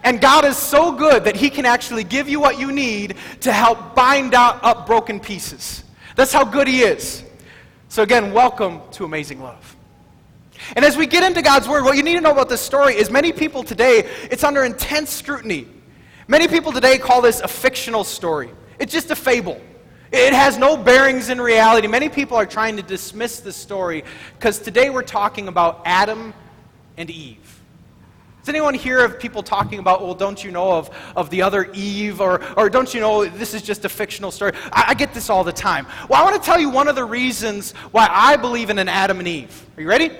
And 0.03 0.21
God 0.21 0.45
is 0.45 0.57
so 0.57 0.91
good 0.91 1.23
that 1.23 1.35
He 1.35 1.49
can 1.49 1.65
actually 1.65 2.03
give 2.03 2.29
you 2.29 2.39
what 2.39 2.59
you 2.59 2.71
need 2.71 3.15
to 3.41 3.51
help 3.51 3.95
bind 3.95 4.33
up 4.33 4.85
broken 4.85 5.19
pieces. 5.19 5.83
That's 6.15 6.33
how 6.33 6.43
good 6.43 6.67
He 6.67 6.81
is. 6.81 7.23
So, 7.89 8.03
again, 8.03 8.33
welcome 8.33 8.81
to 8.91 9.05
Amazing 9.05 9.41
Love. 9.41 9.75
And 10.75 10.83
as 10.83 10.97
we 10.97 11.07
get 11.07 11.23
into 11.23 11.41
God's 11.41 11.67
Word, 11.67 11.83
what 11.83 11.95
you 11.95 12.03
need 12.03 12.15
to 12.15 12.21
know 12.21 12.31
about 12.31 12.49
this 12.49 12.61
story 12.61 12.95
is 12.95 13.09
many 13.09 13.31
people 13.31 13.63
today, 13.63 14.09
it's 14.29 14.43
under 14.43 14.63
intense 14.63 15.09
scrutiny. 15.11 15.67
Many 16.27 16.47
people 16.47 16.71
today 16.73 16.97
call 16.97 17.21
this 17.21 17.39
a 17.39 17.47
fictional 17.47 18.03
story, 18.03 18.51
it's 18.79 18.91
just 18.91 19.11
a 19.11 19.15
fable. 19.15 19.61
It 20.11 20.33
has 20.33 20.57
no 20.57 20.77
bearings 20.77 21.29
in 21.29 21.41
reality. 21.41 21.87
Many 21.87 22.07
people 22.07 22.37
are 22.37 22.45
trying 22.45 22.77
to 22.77 22.81
dismiss 22.81 23.41
this 23.41 23.57
story 23.57 24.05
because 24.37 24.57
today 24.57 24.89
we're 24.89 25.01
talking 25.03 25.49
about 25.49 25.81
Adam 25.83 26.33
and 26.95 27.09
Eve. 27.09 27.56
Does 28.47 28.55
anyone 28.55 28.75
hear 28.75 29.03
of 29.03 29.19
people 29.19 29.43
talking 29.43 29.77
about, 29.77 30.01
well, 30.01 30.15
don't 30.15 30.41
you 30.41 30.51
know 30.51 30.71
of, 30.71 30.89
of 31.17 31.29
the 31.29 31.41
other 31.41 31.69
Eve? 31.73 32.21
Or, 32.21 32.41
or 32.55 32.69
don't 32.69 32.93
you 32.93 33.01
know 33.01 33.25
this 33.25 33.53
is 33.53 33.61
just 33.61 33.83
a 33.83 33.89
fictional 33.89 34.31
story? 34.31 34.53
I, 34.71 34.85
I 34.87 34.93
get 34.93 35.13
this 35.13 35.29
all 35.29 35.43
the 35.43 35.51
time. 35.51 35.85
Well, 36.07 36.21
I 36.21 36.23
want 36.23 36.41
to 36.41 36.45
tell 36.45 36.57
you 36.57 36.69
one 36.69 36.87
of 36.87 36.95
the 36.95 37.03
reasons 37.03 37.73
why 37.91 38.07
I 38.09 38.37
believe 38.37 38.69
in 38.69 38.79
an 38.79 38.87
Adam 38.87 39.19
and 39.19 39.27
Eve. 39.27 39.65
Are 39.75 39.81
you 39.81 39.89
ready? 39.89 40.11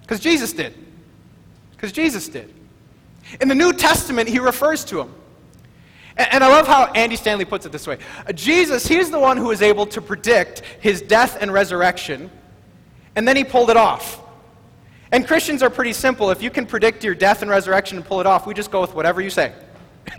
Because 0.00 0.18
Jesus 0.18 0.52
did. 0.52 0.74
Because 1.70 1.92
Jesus 1.92 2.26
did. 2.28 2.52
In 3.40 3.46
the 3.46 3.54
New 3.54 3.72
Testament, 3.72 4.28
he 4.28 4.40
refers 4.40 4.84
to 4.86 5.00
him. 5.00 5.14
And, 6.16 6.26
and 6.32 6.42
I 6.42 6.48
love 6.48 6.66
how 6.66 6.86
Andy 6.86 7.14
Stanley 7.14 7.44
puts 7.44 7.64
it 7.66 7.70
this 7.70 7.86
way 7.86 7.98
Jesus, 8.34 8.84
he's 8.84 9.12
the 9.12 9.20
one 9.20 9.36
who 9.36 9.52
is 9.52 9.62
able 9.62 9.86
to 9.86 10.00
predict 10.00 10.62
his 10.80 11.00
death 11.00 11.38
and 11.40 11.52
resurrection, 11.52 12.32
and 13.14 13.28
then 13.28 13.36
he 13.36 13.44
pulled 13.44 13.70
it 13.70 13.76
off. 13.76 14.23
And 15.14 15.24
Christians 15.24 15.62
are 15.62 15.70
pretty 15.70 15.92
simple. 15.92 16.32
If 16.32 16.42
you 16.42 16.50
can 16.50 16.66
predict 16.66 17.04
your 17.04 17.14
death 17.14 17.42
and 17.42 17.48
resurrection 17.48 17.98
and 17.98 18.04
pull 18.04 18.18
it 18.18 18.26
off, 18.26 18.48
we 18.48 18.52
just 18.52 18.72
go 18.72 18.80
with 18.80 18.96
whatever 18.96 19.20
you 19.20 19.30
say. 19.30 19.52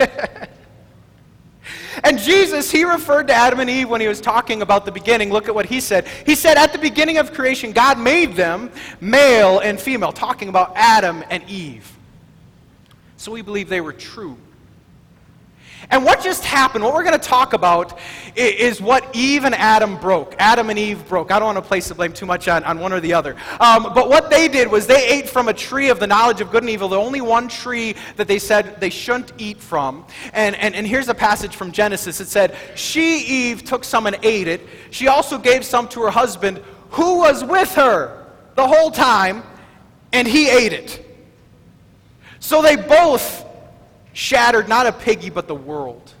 and 2.02 2.18
Jesus, 2.18 2.70
he 2.70 2.82
referred 2.82 3.26
to 3.26 3.34
Adam 3.34 3.60
and 3.60 3.68
Eve 3.68 3.90
when 3.90 4.00
he 4.00 4.08
was 4.08 4.22
talking 4.22 4.62
about 4.62 4.86
the 4.86 4.90
beginning. 4.90 5.30
Look 5.30 5.48
at 5.48 5.54
what 5.54 5.66
he 5.66 5.80
said. 5.80 6.08
He 6.24 6.34
said, 6.34 6.56
At 6.56 6.72
the 6.72 6.78
beginning 6.78 7.18
of 7.18 7.34
creation, 7.34 7.72
God 7.72 7.98
made 7.98 8.36
them 8.36 8.70
male 8.98 9.58
and 9.58 9.78
female, 9.78 10.12
talking 10.12 10.48
about 10.48 10.72
Adam 10.74 11.22
and 11.28 11.46
Eve. 11.46 11.94
So 13.18 13.32
we 13.32 13.42
believe 13.42 13.68
they 13.68 13.82
were 13.82 13.92
true. 13.92 14.38
And 15.90 16.04
what 16.04 16.22
just 16.22 16.44
happened, 16.44 16.82
what 16.84 16.94
we're 16.94 17.04
going 17.04 17.18
to 17.18 17.28
talk 17.28 17.52
about, 17.52 17.98
is 18.34 18.80
what 18.80 19.08
Eve 19.14 19.44
and 19.44 19.54
Adam 19.54 19.98
broke. 19.98 20.34
Adam 20.38 20.68
and 20.68 20.78
Eve 20.78 21.06
broke. 21.08 21.30
I 21.30 21.38
don't 21.38 21.54
want 21.54 21.58
to 21.58 21.62
place 21.62 21.88
the 21.88 21.94
blame 21.94 22.12
too 22.12 22.26
much 22.26 22.48
on, 22.48 22.64
on 22.64 22.80
one 22.80 22.92
or 22.92 23.00
the 23.00 23.12
other. 23.12 23.36
Um, 23.60 23.92
but 23.94 24.08
what 24.08 24.28
they 24.28 24.48
did 24.48 24.68
was 24.68 24.86
they 24.86 25.06
ate 25.06 25.28
from 25.28 25.48
a 25.48 25.54
tree 25.54 25.88
of 25.88 26.00
the 26.00 26.06
knowledge 26.06 26.40
of 26.40 26.50
good 26.50 26.62
and 26.62 26.70
evil, 26.70 26.88
the 26.88 26.98
only 26.98 27.20
one 27.20 27.46
tree 27.46 27.94
that 28.16 28.26
they 28.26 28.38
said 28.38 28.80
they 28.80 28.90
shouldn't 28.90 29.32
eat 29.38 29.60
from. 29.60 30.04
And, 30.32 30.56
and, 30.56 30.74
and 30.74 30.86
here's 30.86 31.08
a 31.08 31.14
passage 31.14 31.54
from 31.54 31.70
Genesis. 31.70 32.20
It 32.20 32.28
said, 32.28 32.56
She, 32.74 33.18
Eve, 33.20 33.64
took 33.64 33.84
some 33.84 34.06
and 34.06 34.18
ate 34.22 34.48
it. 34.48 34.66
She 34.90 35.08
also 35.08 35.38
gave 35.38 35.64
some 35.64 35.88
to 35.88 36.02
her 36.02 36.10
husband, 36.10 36.60
who 36.90 37.18
was 37.18 37.44
with 37.44 37.72
her 37.74 38.26
the 38.54 38.66
whole 38.66 38.90
time, 38.90 39.44
and 40.12 40.26
he 40.26 40.48
ate 40.48 40.72
it. 40.72 41.02
So 42.40 42.60
they 42.60 42.76
both 42.76 43.45
shattered 44.16 44.66
not 44.66 44.86
a 44.86 44.92
piggy, 44.92 45.28
but 45.28 45.46
the 45.46 45.54
world. 45.54 46.14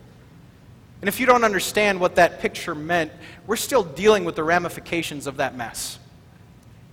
And 1.00 1.08
if 1.08 1.18
you 1.18 1.24
don't 1.24 1.44
understand 1.44 1.98
what 1.98 2.16
that 2.16 2.40
picture 2.40 2.74
meant, 2.74 3.10
we're 3.46 3.56
still 3.56 3.82
dealing 3.82 4.26
with 4.26 4.36
the 4.36 4.44
ramifications 4.44 5.26
of 5.26 5.38
that 5.38 5.56
mess. 5.56 5.98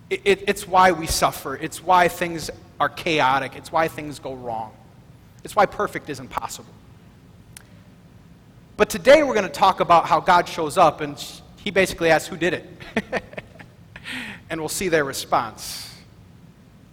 It, 0.10 0.22
it, 0.24 0.44
it's 0.48 0.66
why 0.66 0.94
we 0.94 1.06
suffer. 1.06 1.58
It's 1.58 1.84
why 1.84 2.08
things 2.08 2.50
are 2.80 2.88
chaotic. 2.88 3.58
It's 3.58 3.70
why 3.70 3.90
things 3.90 4.20
go 4.20 4.34
wrong. 4.34 4.72
It's 5.44 5.58
why 5.58 5.66
perfect 5.66 6.10
isn't 6.10 6.30
possible. 6.30 6.72
But 8.78 8.90
today 8.90 9.24
we're 9.24 9.36
going 9.36 9.46
to 9.46 9.52
talk 9.52 9.82
about 9.82 10.06
how 10.06 10.22
God 10.22 10.48
shows 10.48 10.78
up, 10.78 11.02
and 11.02 11.22
he 11.58 11.70
basically 11.70 12.12
asks, 12.12 12.30
Who 12.30 12.38
did 12.38 12.54
it? 12.54 12.66
and 14.50 14.60
we'll 14.62 14.70
see 14.70 14.88
their 14.88 15.04
response. 15.04 15.90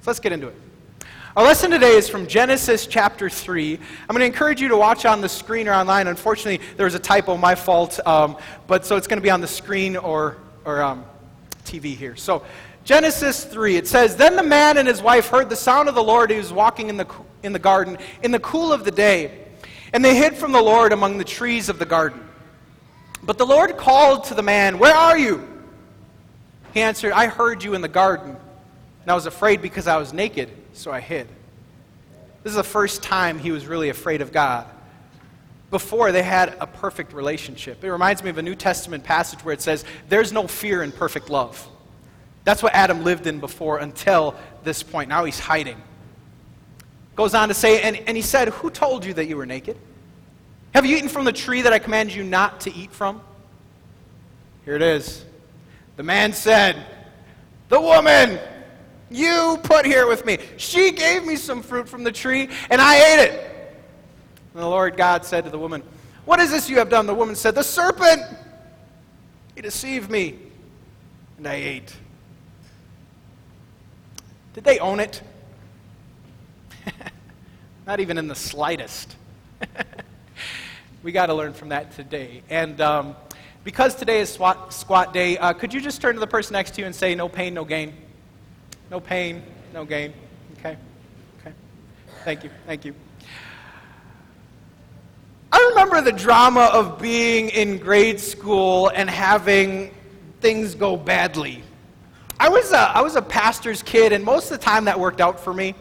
So 0.01 0.11
let's 0.11 0.21
get 0.21 0.33
into 0.33 0.49
it. 0.49 0.57
Our 1.37 1.45
lesson 1.45 1.71
today 1.71 1.95
is 1.95 2.09
from 2.09 2.27
Genesis 2.27 2.89
chapter 2.89 3.31
3. 3.31 3.75
I'm 3.77 3.81
going 4.09 4.19
to 4.19 4.27
encourage 4.27 4.61
you 4.61 4.67
to 4.67 4.77
watch 4.77 5.05
on 5.07 5.21
the 5.21 5.29
screen 5.29 5.69
or 5.69 5.73
online. 5.73 6.09
Unfortunately, 6.09 6.61
there 6.77 6.87
was 6.87 6.97
a 6.97 6.99
typo, 6.99 7.37
my 7.37 7.55
fault, 7.55 8.05
um, 8.05 8.37
but 8.67 8.85
so 8.85 8.97
it's 8.97 9.07
going 9.07 9.19
to 9.19 9.23
be 9.23 9.31
on 9.31 9.41
the 9.41 9.47
screen 9.47 9.97
or, 9.97 10.39
or 10.65 10.83
um, 10.83 11.05
TV 11.65 11.95
here. 11.95 12.17
So, 12.17 12.45
Genesis 12.83 13.45
3, 13.45 13.77
it 13.77 13.87
says, 13.87 14.17
Then 14.17 14.35
the 14.35 14.43
man 14.43 14.77
and 14.77 14.89
his 14.89 15.01
wife 15.01 15.29
heard 15.29 15.49
the 15.49 15.55
sound 15.55 15.89
of 15.89 15.95
the 15.95 16.03
Lord. 16.03 16.33
who 16.33 16.37
was 16.37 16.53
walking 16.53 16.89
in 16.89 16.97
the, 16.97 17.07
in 17.45 17.53
the 17.53 17.61
garden 17.61 17.97
in 18.25 18.33
the 18.33 18.41
cool 18.41 18.73
of 18.73 18.85
the 18.85 18.91
day. 18.91 19.47
And 19.93 20.05
they 20.05 20.17
hid 20.17 20.35
from 20.35 20.51
the 20.51 20.61
Lord 20.61 20.93
among 20.93 21.19
the 21.19 21.25
trees 21.25 21.69
of 21.69 21.79
the 21.79 21.87
garden. 21.87 22.29
But 23.23 23.39
the 23.39 23.47
Lord 23.47 23.77
called 23.77 24.25
to 24.25 24.35
the 24.35 24.43
man, 24.43 24.81
Where 24.81 24.97
are 24.97 25.17
you? 25.17 25.47
He 26.75 26.81
answered, 26.81 27.13
I 27.13 27.29
heard 27.29 27.63
you 27.63 27.75
in 27.75 27.83
the 27.83 27.89
garden, 27.89 28.37
and 29.03 29.11
I 29.11 29.15
was 29.15 29.27
afraid 29.27 29.63
because 29.63 29.87
I 29.87 29.97
was 29.97 30.13
naked 30.13 30.51
so 30.73 30.91
I 30.91 31.01
hid. 31.01 31.29
This 32.43 32.51
is 32.53 32.57
the 32.57 32.63
first 32.63 33.03
time 33.03 33.39
he 33.39 33.51
was 33.51 33.67
really 33.67 33.91
afraid 33.91 34.23
of 34.23 34.33
God. 34.33 34.67
Before, 35.71 36.11
they 36.11 36.23
had 36.23 36.57
a 36.61 36.67
perfect 36.67 37.13
relationship. 37.13 37.85
It 37.85 37.91
reminds 37.91 38.25
me 38.25 38.31
of 38.31 38.39
a 38.39 38.43
New 38.43 38.57
Testament 38.57 39.05
passage 39.05 39.45
where 39.45 39.55
it 39.55 39.63
says, 39.63 39.85
There's 40.09 40.33
no 40.33 40.47
fear 40.47 40.83
in 40.83 40.91
perfect 40.91 41.31
love. 41.31 41.69
That's 42.45 42.63
what 42.63 42.75
Adam 42.75 43.05
lived 43.05 43.27
in 43.27 43.39
before 43.39 43.79
until 43.79 44.35
this 44.65 44.83
point. 44.83 45.09
Now 45.09 45.25
he's 45.25 45.39
hiding. 45.39 45.81
Goes 47.15 47.35
on 47.35 47.49
to 47.49 47.55
say, 47.55 47.83
and, 47.83 47.97
and 47.97 48.17
he 48.17 48.23
said, 48.23 48.49
Who 48.49 48.71
told 48.71 49.05
you 49.05 49.15
that 49.15 49.27
you 49.27 49.37
were 49.37 49.47
naked? 49.47 49.77
Have 50.75 50.87
you 50.87 50.97
eaten 50.97 51.09
from 51.09 51.25
the 51.25 51.33
tree 51.33 51.63
that 51.63 51.73
I 51.73 51.79
commanded 51.79 52.17
you 52.17 52.25
not 52.25 52.61
to 52.63 52.75
eat 52.75 52.91
from? 52.91 53.21
Here 54.65 54.75
it 54.75 54.83
is. 54.83 55.25
The 55.97 56.03
man 56.03 56.33
said, 56.33 56.85
The 57.69 57.81
woman 57.81 58.41
you 59.11 59.59
put 59.65 59.85
here 59.85 60.07
with 60.07 60.25
me. 60.25 60.39
She 60.57 60.93
gave 60.93 61.27
me 61.27 61.37
some 61.37 61.63
fruit 61.63 61.89
from 61.89 62.05
the 62.05 62.13
tree, 62.13 62.49
and 62.71 62.81
I 62.81 62.97
ate 62.97 63.25
it. 63.29 63.51
And 64.55 64.63
the 64.63 64.69
Lord 64.69 64.97
God 64.97 65.25
said 65.25 65.45
to 65.45 65.51
the 65.51 65.59
woman, 65.59 65.83
What 66.25 66.41
is 66.41 66.51
this 66.51 66.71
you 66.71 66.79
have 66.79 66.89
done? 66.89 67.07
The 67.07 67.15
woman 67.15 67.35
said, 67.35 67.55
The 67.55 67.63
serpent, 67.63 68.23
he 69.55 69.61
deceived 69.61 70.11
me, 70.11 70.39
and 71.39 71.47
I 71.47 71.55
ate. 71.55 71.97
Did 74.55 74.65
they 74.65 74.79
own 74.79 75.01
it? 75.01 75.23
Not 77.87 78.01
even 78.01 78.17
in 78.17 78.29
the 78.29 78.35
slightest. 78.35 79.17
we 81.03 81.13
got 81.13 81.27
to 81.27 81.35
learn 81.35 81.53
from 81.53 81.71
that 81.71 81.93
today. 81.93 82.43
And 82.49 82.81
um, 82.81 83.17
because 83.65 83.95
today 83.95 84.21
is 84.21 84.33
squat, 84.33 84.73
squat 84.73 85.13
day, 85.13 85.37
uh, 85.39 85.53
could 85.53 85.75
you 85.75 85.81
just 85.81 86.01
turn 86.01 86.15
to 86.15 86.21
the 86.21 86.27
person 86.27 86.55
next 86.55 86.75
to 86.75 86.81
you 86.81 86.87
and 86.87 86.95
say, 86.95 87.15
No 87.15 87.29
pain, 87.29 87.55
no 87.55 87.65
gain? 87.65 87.95
No 88.91 88.99
pain, 88.99 89.43
no 89.73 89.85
gain. 89.85 90.13
Okay? 90.59 90.77
Okay. 91.41 91.55
Thank 92.25 92.43
you. 92.43 92.51
Thank 92.67 92.85
you. 92.85 92.95
I 95.53 95.69
remember 95.71 96.01
the 96.01 96.13
drama 96.13 96.71
of 96.73 97.01
being 97.01 97.51
in 97.51 97.79
grade 97.79 98.19
school 98.19 98.91
and 98.95 99.09
having 99.09 99.95
things 100.41 100.75
go 100.75 100.97
badly. 100.97 101.63
I 102.41 102.49
was 102.49 102.73
a, 102.73 102.79
I 102.79 103.01
was 103.03 103.15
a 103.15 103.23
pastor's 103.23 103.83
kid, 103.83 104.13
and 104.13 104.25
most 104.25 104.51
of 104.51 104.59
the 104.59 104.65
time 104.65 104.87
that 104.87 104.99
worked 104.99 105.21
out 105.21 105.39
for 105.39 105.55
me. 105.55 105.75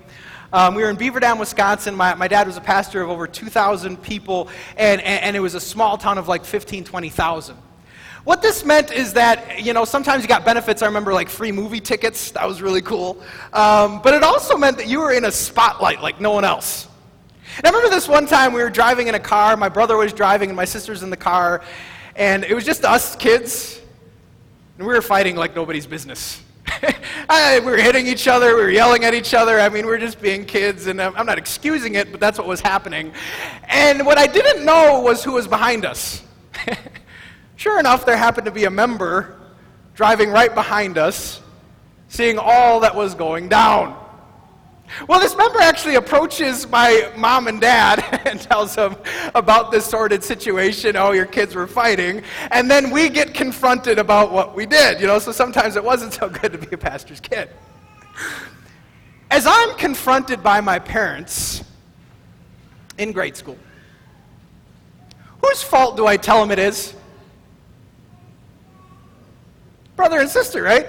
Um, 0.51 0.73
we 0.73 0.81
were 0.81 0.89
in 0.89 0.95
Beaver 0.95 1.19
Dam, 1.19 1.37
Wisconsin. 1.37 1.95
My, 1.95 2.15
my 2.15 2.27
dad 2.27 2.47
was 2.47 2.57
a 2.57 2.61
pastor 2.61 3.01
of 3.01 3.09
over 3.09 3.27
2,000 3.27 4.01
people, 4.01 4.49
and, 4.77 4.99
and, 5.01 5.23
and 5.23 5.35
it 5.35 5.39
was 5.39 5.53
a 5.53 5.59
small 5.59 5.97
town 5.97 6.17
of 6.17 6.27
like 6.27 6.43
15, 6.43 6.83
20,000. 6.83 7.55
What 8.25 8.41
this 8.41 8.65
meant 8.65 8.91
is 8.91 9.13
that, 9.13 9.63
you 9.63 9.73
know, 9.73 9.85
sometimes 9.85 10.23
you 10.23 10.27
got 10.27 10.43
benefits. 10.43 10.81
I 10.81 10.85
remember 10.85 11.13
like 11.13 11.29
free 11.29 11.51
movie 11.51 11.79
tickets. 11.79 12.31
That 12.31 12.47
was 12.47 12.61
really 12.61 12.81
cool. 12.81 13.17
Um, 13.53 14.01
but 14.01 14.13
it 14.13 14.23
also 14.23 14.57
meant 14.57 14.77
that 14.77 14.87
you 14.87 14.99
were 14.99 15.11
in 15.11 15.25
a 15.25 15.31
spotlight 15.31 16.01
like 16.01 16.19
no 16.19 16.31
one 16.31 16.43
else. 16.43 16.87
And 17.57 17.65
I 17.65 17.69
remember 17.69 17.95
this 17.95 18.07
one 18.07 18.25
time 18.27 18.53
we 18.53 18.61
were 18.61 18.69
driving 18.69 19.07
in 19.07 19.15
a 19.15 19.19
car. 19.19 19.55
My 19.57 19.69
brother 19.69 19.97
was 19.97 20.13
driving 20.13 20.49
and 20.49 20.55
my 20.57 20.65
sister's 20.65 21.01
in 21.01 21.09
the 21.09 21.17
car. 21.17 21.63
And 22.15 22.43
it 22.43 22.53
was 22.53 22.65
just 22.65 22.83
us 22.83 23.15
kids. 23.15 23.81
And 24.77 24.85
we 24.85 24.93
were 24.93 25.01
fighting 25.01 25.35
like 25.35 25.55
nobody's 25.55 25.87
business. 25.87 26.41
I, 27.29 27.59
we 27.59 27.71
were 27.71 27.77
hitting 27.77 28.05
each 28.05 28.27
other. 28.27 28.55
We 28.55 28.61
were 28.61 28.69
yelling 28.69 29.05
at 29.05 29.13
each 29.13 29.33
other. 29.33 29.59
I 29.59 29.69
mean, 29.69 29.85
we 29.85 29.91
were 29.91 29.97
just 29.97 30.21
being 30.21 30.45
kids. 30.45 30.87
And 30.87 31.01
I'm 31.01 31.25
not 31.25 31.37
excusing 31.37 31.95
it, 31.95 32.11
but 32.11 32.19
that's 32.19 32.37
what 32.37 32.47
was 32.47 32.59
happening. 32.59 33.13
And 33.69 34.05
what 34.05 34.17
I 34.17 34.27
didn't 34.27 34.65
know 34.65 34.99
was 34.99 35.23
who 35.23 35.33
was 35.33 35.47
behind 35.47 35.85
us. 35.85 36.21
Sure 37.59 37.77
enough, 37.77 38.05
there 38.05 38.15
happened 38.15 38.45
to 38.45 38.51
be 38.51 38.63
a 38.63 38.69
member 38.69 39.37
driving 39.93 40.29
right 40.29 40.55
behind 40.55 40.97
us, 40.97 41.41
seeing 42.07 42.37
all 42.39 42.79
that 42.79 42.95
was 42.95 43.15
going 43.15 43.49
down. 43.49 44.01
Well, 45.09 45.19
this 45.19 45.35
member 45.35 45.59
actually 45.59 45.95
approaches 45.95 46.69
my 46.69 47.11
mom 47.17 47.49
and 47.49 47.59
dad 47.59 48.21
and 48.25 48.39
tells 48.39 48.75
them 48.75 48.95
about 49.35 49.71
this 49.71 49.85
sordid 49.85 50.23
situation. 50.23 50.95
Oh, 50.95 51.11
your 51.11 51.25
kids 51.25 51.53
were 51.53 51.67
fighting. 51.67 52.23
And 52.51 52.71
then 52.71 52.91
we 52.91 53.09
get 53.09 53.33
confronted 53.33 53.99
about 53.99 54.31
what 54.31 54.55
we 54.55 54.65
did, 54.65 55.01
you 55.01 55.07
know, 55.07 55.19
so 55.19 55.33
sometimes 55.33 55.75
it 55.75 55.83
wasn't 55.83 56.13
so 56.21 56.29
good 56.29 56.53
to 56.53 56.57
be 56.59 56.69
a 56.71 56.77
pastor's 56.77 57.19
kid. 57.19 57.49
As 59.29 59.45
I'm 59.45 59.75
confronted 59.75 60.41
by 60.41 60.61
my 60.61 60.79
parents 60.79 61.61
in 62.97 63.11
grade 63.11 63.35
school, 63.35 63.57
whose 65.43 65.61
fault 65.61 65.97
do 65.97 66.07
I 66.07 66.15
tell 66.15 66.39
them 66.39 66.51
it 66.51 66.59
is? 66.59 66.95
Brother 69.99 70.21
and 70.21 70.29
sister, 70.29 70.63
right? 70.63 70.87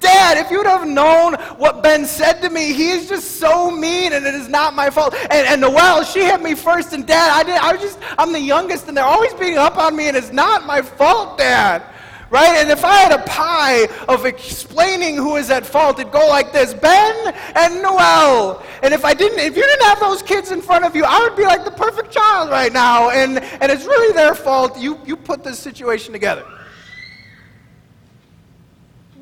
Dad, 0.00 0.38
if 0.38 0.50
you'd 0.50 0.64
have 0.64 0.88
known 0.88 1.34
what 1.58 1.82
Ben 1.82 2.06
said 2.06 2.40
to 2.40 2.48
me, 2.48 2.72
he 2.72 2.88
is 2.88 3.06
just 3.06 3.32
so 3.32 3.70
mean 3.70 4.14
and 4.14 4.24
it 4.24 4.34
is 4.34 4.48
not 4.48 4.72
my 4.72 4.88
fault. 4.88 5.12
And, 5.14 5.46
and 5.46 5.60
Noelle, 5.60 6.02
she 6.02 6.20
hit 6.20 6.40
me 6.40 6.54
first, 6.54 6.94
and 6.94 7.06
Dad, 7.06 7.30
I 7.30 7.42
did 7.42 7.56
I 7.56 7.72
was 7.72 7.82
just 7.82 7.98
I'm 8.16 8.32
the 8.32 8.40
youngest 8.40 8.88
and 8.88 8.96
they're 8.96 9.04
always 9.04 9.34
beating 9.34 9.58
up 9.58 9.76
on 9.76 9.94
me 9.94 10.08
and 10.08 10.16
it's 10.16 10.32
not 10.32 10.64
my 10.64 10.80
fault, 10.80 11.36
Dad. 11.36 11.82
Right? 12.30 12.56
And 12.56 12.70
if 12.70 12.86
I 12.86 13.00
had 13.00 13.12
a 13.12 13.22
pie 13.24 13.86
of 14.08 14.24
explaining 14.24 15.16
who 15.16 15.36
is 15.36 15.50
at 15.50 15.66
fault, 15.66 15.98
it'd 15.98 16.10
go 16.10 16.26
like 16.26 16.54
this 16.54 16.72
Ben 16.72 17.34
and 17.54 17.82
Noelle. 17.82 18.62
And 18.82 18.94
if 18.94 19.04
I 19.04 19.12
didn't, 19.12 19.40
if 19.40 19.54
you 19.54 19.62
didn't 19.62 19.84
have 19.84 20.00
those 20.00 20.22
kids 20.22 20.52
in 20.52 20.62
front 20.62 20.86
of 20.86 20.96
you, 20.96 21.04
I 21.04 21.20
would 21.20 21.36
be 21.36 21.44
like 21.44 21.66
the 21.66 21.70
perfect 21.70 22.10
child 22.10 22.48
right 22.48 22.72
now. 22.72 23.10
And, 23.10 23.40
and 23.40 23.70
it's 23.70 23.84
really 23.84 24.14
their 24.14 24.34
fault. 24.34 24.78
You, 24.78 24.98
you 25.04 25.18
put 25.18 25.44
this 25.44 25.58
situation 25.58 26.14
together. 26.14 26.46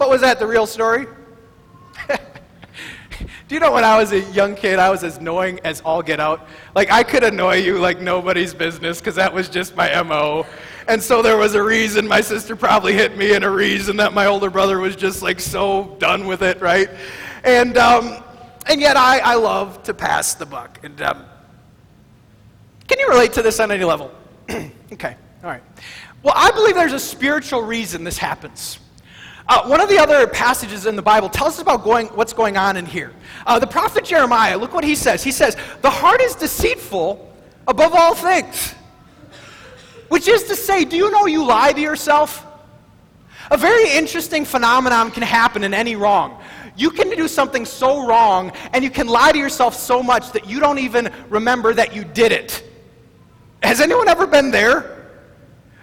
But 0.00 0.08
was 0.08 0.22
that 0.22 0.38
the 0.38 0.46
real 0.46 0.66
story? 0.66 1.06
Do 2.08 3.54
you 3.54 3.60
know 3.60 3.70
when 3.70 3.84
I 3.84 3.98
was 3.98 4.12
a 4.12 4.20
young 4.32 4.54
kid, 4.54 4.78
I 4.78 4.88
was 4.88 5.04
as 5.04 5.18
annoying 5.18 5.60
as 5.62 5.82
all 5.82 6.02
get 6.02 6.18
out? 6.18 6.48
Like, 6.74 6.90
I 6.90 7.02
could 7.02 7.22
annoy 7.22 7.56
you 7.56 7.78
like 7.78 8.00
nobody's 8.00 8.54
business 8.54 8.98
because 8.98 9.14
that 9.16 9.34
was 9.34 9.50
just 9.50 9.76
my 9.76 10.02
MO. 10.02 10.46
And 10.88 11.02
so 11.02 11.20
there 11.20 11.36
was 11.36 11.54
a 11.54 11.62
reason 11.62 12.08
my 12.08 12.22
sister 12.22 12.56
probably 12.56 12.94
hit 12.94 13.18
me, 13.18 13.34
and 13.34 13.44
a 13.44 13.50
reason 13.50 13.98
that 13.98 14.14
my 14.14 14.24
older 14.24 14.48
brother 14.48 14.78
was 14.78 14.96
just 14.96 15.20
like 15.20 15.38
so 15.38 15.94
done 15.98 16.26
with 16.26 16.40
it, 16.40 16.62
right? 16.62 16.88
And, 17.44 17.76
um, 17.76 18.24
and 18.70 18.80
yet 18.80 18.96
I, 18.96 19.18
I 19.18 19.34
love 19.34 19.82
to 19.82 19.92
pass 19.92 20.32
the 20.32 20.46
buck. 20.46 20.80
And 20.82 20.98
um, 21.02 21.26
can 22.88 22.98
you 22.98 23.08
relate 23.10 23.34
to 23.34 23.42
this 23.42 23.60
on 23.60 23.70
any 23.70 23.84
level? 23.84 24.10
okay, 24.50 25.14
all 25.44 25.50
right. 25.50 25.62
Well, 26.22 26.32
I 26.34 26.52
believe 26.52 26.74
there's 26.74 26.94
a 26.94 26.98
spiritual 26.98 27.60
reason 27.60 28.02
this 28.02 28.16
happens. 28.16 28.78
Uh, 29.50 29.66
one 29.66 29.80
of 29.80 29.88
the 29.88 29.98
other 29.98 30.28
passages 30.28 30.86
in 30.86 30.94
the 30.94 31.02
Bible 31.02 31.28
tells 31.28 31.54
us 31.54 31.60
about 31.60 31.82
going, 31.82 32.06
what's 32.08 32.32
going 32.32 32.56
on 32.56 32.76
in 32.76 32.86
here. 32.86 33.12
Uh, 33.44 33.58
the 33.58 33.66
prophet 33.66 34.04
Jeremiah, 34.04 34.56
look 34.56 34.72
what 34.72 34.84
he 34.84 34.94
says. 34.94 35.24
He 35.24 35.32
says, 35.32 35.56
The 35.82 35.90
heart 35.90 36.20
is 36.20 36.36
deceitful 36.36 37.28
above 37.66 37.92
all 37.92 38.14
things. 38.14 38.76
Which 40.06 40.28
is 40.28 40.44
to 40.44 40.54
say, 40.54 40.84
do 40.84 40.96
you 40.96 41.10
know 41.10 41.26
you 41.26 41.44
lie 41.44 41.72
to 41.72 41.80
yourself? 41.80 42.46
A 43.50 43.56
very 43.56 43.90
interesting 43.90 44.44
phenomenon 44.44 45.10
can 45.10 45.24
happen 45.24 45.64
in 45.64 45.74
any 45.74 45.96
wrong. 45.96 46.40
You 46.76 46.90
can 46.90 47.10
do 47.10 47.26
something 47.26 47.66
so 47.66 48.06
wrong, 48.06 48.52
and 48.72 48.84
you 48.84 48.90
can 48.90 49.08
lie 49.08 49.32
to 49.32 49.38
yourself 49.38 49.74
so 49.74 50.00
much 50.00 50.30
that 50.30 50.48
you 50.48 50.60
don't 50.60 50.78
even 50.78 51.12
remember 51.28 51.74
that 51.74 51.92
you 51.92 52.04
did 52.04 52.30
it. 52.30 52.62
Has 53.64 53.80
anyone 53.80 54.06
ever 54.06 54.28
been 54.28 54.52
there? 54.52 54.99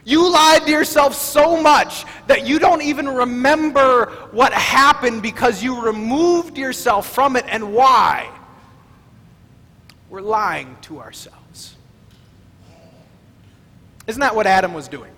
You 0.07 0.31
lied 0.31 0.65
to 0.67 0.71
yourself 0.71 1.15
so 1.15 1.61
much 1.61 2.05
that 2.27 2.47
you 2.47 2.59
don't 2.59 2.81
even 2.81 3.09
remember 3.09 4.05
what 4.31 4.53
happened 4.53 5.21
because 5.21 5.61
you 5.61 5.81
removed 5.81 6.57
yourself 6.57 7.13
from 7.13 7.35
it 7.35 7.43
and 7.49 7.73
why. 7.73 8.31
We're 10.09 10.21
lying 10.21 10.77
to 10.83 11.01
ourselves. 11.01 11.75
Isn't 14.07 14.21
that 14.21 14.33
what 14.33 14.47
Adam 14.47 14.73
was 14.73 14.87
doing? 14.87 15.11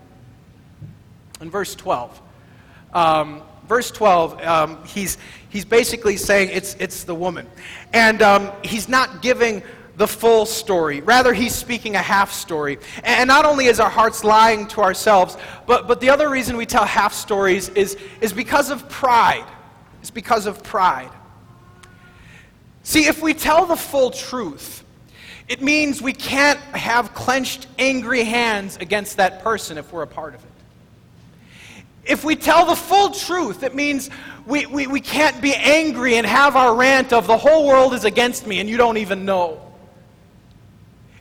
In 1.39 1.51
verse 1.51 1.75
12. 1.75 2.19
Um, 2.91 3.43
verse 3.67 3.91
12, 3.91 4.41
um, 4.41 4.83
he's, 4.85 5.19
he's 5.49 5.65
basically 5.65 6.17
saying 6.17 6.49
it's, 6.51 6.75
it's 6.79 7.03
the 7.03 7.13
woman. 7.13 7.45
And 7.93 8.23
um, 8.23 8.51
he's 8.63 8.89
not 8.89 9.21
giving 9.21 9.61
the 9.99 10.07
full 10.07 10.45
story. 10.45 11.01
Rather, 11.01 11.33
he's 11.33 11.53
speaking 11.53 11.95
a 11.95 12.01
half 12.01 12.31
story. 12.31 12.79
And 13.03 13.27
not 13.27 13.43
only 13.43 13.65
is 13.65 13.81
our 13.81 13.89
hearts 13.89 14.23
lying 14.23 14.65
to 14.67 14.79
ourselves, 14.79 15.35
but, 15.67 15.89
but 15.89 15.99
the 15.99 16.09
other 16.09 16.29
reason 16.29 16.55
we 16.55 16.65
tell 16.65 16.85
half 16.85 17.13
stories 17.13 17.67
is, 17.69 17.97
is 18.21 18.31
because 18.31 18.69
of 18.71 18.87
pride. 18.87 19.45
It's 19.99 20.09
because 20.09 20.45
of 20.45 20.63
pride. 20.63 21.11
See, 22.83 23.07
if 23.07 23.21
we 23.21 23.33
tell 23.33 23.65
the 23.65 23.75
full 23.75 24.09
truth, 24.09 24.85
it 25.49 25.61
means 25.61 26.01
we 26.01 26.13
can't 26.13 26.59
have 26.61 27.13
clenched, 27.13 27.67
angry 27.77 28.23
hands 28.23 28.77
against 28.77 29.17
that 29.17 29.43
person 29.43 29.77
if 29.77 29.91
we're 29.91 30.03
a 30.03 30.07
part 30.07 30.33
of 30.33 30.41
it. 30.41 30.49
If 32.05 32.23
we 32.23 32.37
tell 32.37 32.65
the 32.65 32.75
full 32.75 33.11
truth, 33.11 33.63
it 33.63 33.75
means 33.75 34.09
we, 34.45 34.65
we, 34.65 34.87
we 34.87 35.01
can't 35.01 35.41
be 35.41 35.53
angry 35.53 36.15
and 36.15 36.25
have 36.25 36.55
our 36.55 36.73
rant 36.73 37.11
of 37.11 37.27
the 37.27 37.37
whole 37.37 37.67
world 37.67 37.93
is 37.93 38.05
against 38.05 38.47
me 38.47 38.61
and 38.61 38.69
you 38.69 38.77
don't 38.77 38.95
even 38.95 39.25
know. 39.25 39.65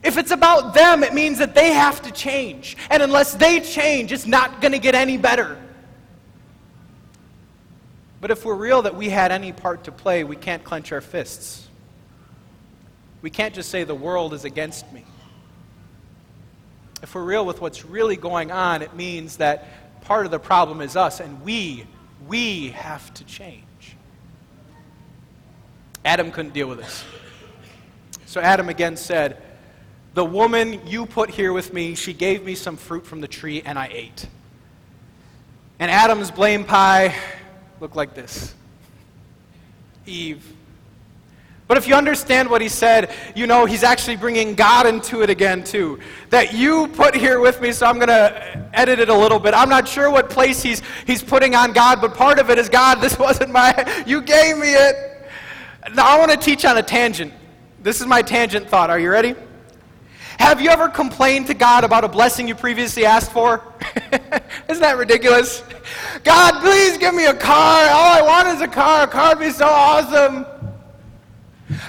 If 0.01 0.17
it's 0.17 0.31
about 0.31 0.73
them, 0.73 1.03
it 1.03 1.13
means 1.13 1.39
that 1.39 1.55
they 1.55 1.71
have 1.73 2.01
to 2.03 2.11
change. 2.11 2.77
And 2.89 3.03
unless 3.03 3.33
they 3.33 3.59
change, 3.59 4.11
it's 4.11 4.25
not 4.25 4.61
going 4.61 4.71
to 4.71 4.79
get 4.79 4.95
any 4.95 5.17
better. 5.17 5.57
But 8.21 8.31
if 8.31 8.45
we're 8.45 8.55
real 8.55 8.81
that 8.83 8.95
we 8.95 9.09
had 9.09 9.31
any 9.31 9.51
part 9.51 9.85
to 9.85 9.91
play, 9.91 10.23
we 10.23 10.35
can't 10.35 10.63
clench 10.63 10.91
our 10.91 11.01
fists. 11.01 11.67
We 13.21 13.29
can't 13.29 13.53
just 13.53 13.69
say 13.69 13.83
the 13.83 13.95
world 13.95 14.33
is 14.33 14.45
against 14.45 14.91
me. 14.91 15.03
If 17.01 17.15
we're 17.15 17.23
real 17.23 17.45
with 17.45 17.61
what's 17.61 17.85
really 17.85 18.17
going 18.17 18.51
on, 18.51 18.81
it 18.81 18.93
means 18.93 19.37
that 19.37 20.01
part 20.01 20.25
of 20.25 20.31
the 20.31 20.39
problem 20.39 20.81
is 20.81 20.95
us, 20.95 21.19
and 21.19 21.41
we, 21.43 21.85
we 22.27 22.69
have 22.69 23.13
to 23.15 23.23
change. 23.25 23.63
Adam 26.03 26.31
couldn't 26.31 26.53
deal 26.53 26.67
with 26.67 26.79
this. 26.79 27.03
So 28.25 28.41
Adam 28.41 28.69
again 28.69 28.97
said, 28.97 29.41
the 30.19 30.25
woman 30.25 30.85
you 30.85 31.05
put 31.05 31.29
here 31.29 31.53
with 31.53 31.73
me, 31.73 31.95
she 31.95 32.11
gave 32.11 32.43
me 32.43 32.53
some 32.53 32.75
fruit 32.75 33.05
from 33.05 33.21
the 33.21 33.27
tree 33.29 33.61
and 33.63 33.79
I 33.79 33.87
ate. 33.89 34.27
And 35.79 35.89
Adam's 35.89 36.29
blame 36.29 36.65
pie 36.65 37.15
looked 37.79 37.95
like 37.95 38.15
this 38.15 38.53
Eve. 40.05 40.45
But 41.69 41.77
if 41.77 41.87
you 41.87 41.95
understand 41.95 42.49
what 42.49 42.59
he 42.59 42.67
said, 42.67 43.15
you 43.33 43.47
know 43.47 43.65
he's 43.65 43.81
actually 43.81 44.17
bringing 44.17 44.55
God 44.55 44.85
into 44.87 45.21
it 45.21 45.29
again, 45.29 45.63
too. 45.63 46.01
That 46.31 46.51
you 46.53 46.89
put 46.89 47.15
here 47.15 47.39
with 47.39 47.61
me, 47.61 47.71
so 47.71 47.85
I'm 47.85 47.95
going 47.95 48.09
to 48.09 48.69
edit 48.73 48.99
it 48.99 49.07
a 49.07 49.15
little 49.15 49.39
bit. 49.39 49.53
I'm 49.53 49.69
not 49.69 49.87
sure 49.87 50.11
what 50.11 50.29
place 50.29 50.61
he's, 50.61 50.81
he's 51.07 51.23
putting 51.23 51.55
on 51.55 51.71
God, 51.71 52.01
but 52.01 52.13
part 52.13 52.39
of 52.39 52.49
it 52.49 52.57
is 52.57 52.67
God, 52.67 52.95
this 52.95 53.17
wasn't 53.27 53.51
my, 53.51 54.03
you 54.05 54.21
gave 54.21 54.57
me 54.57 54.73
it. 54.73 55.29
Now 55.93 56.13
I 56.13 56.19
want 56.19 56.29
to 56.31 56.37
teach 56.37 56.65
on 56.65 56.77
a 56.77 56.83
tangent. 56.83 57.31
This 57.81 58.01
is 58.01 58.05
my 58.05 58.21
tangent 58.21 58.67
thought. 58.67 58.89
Are 58.89 58.99
you 58.99 59.11
ready? 59.11 59.33
Have 60.39 60.61
you 60.61 60.69
ever 60.69 60.87
complained 60.87 61.47
to 61.47 61.53
God 61.53 61.83
about 61.83 62.05
a 62.05 62.07
blessing 62.07 62.47
you 62.47 62.55
previously 62.55 63.05
asked 63.05 63.33
for? 63.33 63.61
Isn't 64.69 64.81
that 64.81 64.97
ridiculous? 64.97 65.63
God, 66.23 66.61
please 66.61 66.97
give 66.97 67.13
me 67.13 67.25
a 67.25 67.33
car. 67.33 67.89
All 67.89 68.17
I 68.17 68.21
want 68.21 68.47
is 68.47 68.61
a 68.61 68.67
car. 68.67 69.03
A 69.03 69.07
car 69.07 69.35
would 69.35 69.43
be 69.43 69.51
so 69.51 69.67
awesome. 69.67 70.45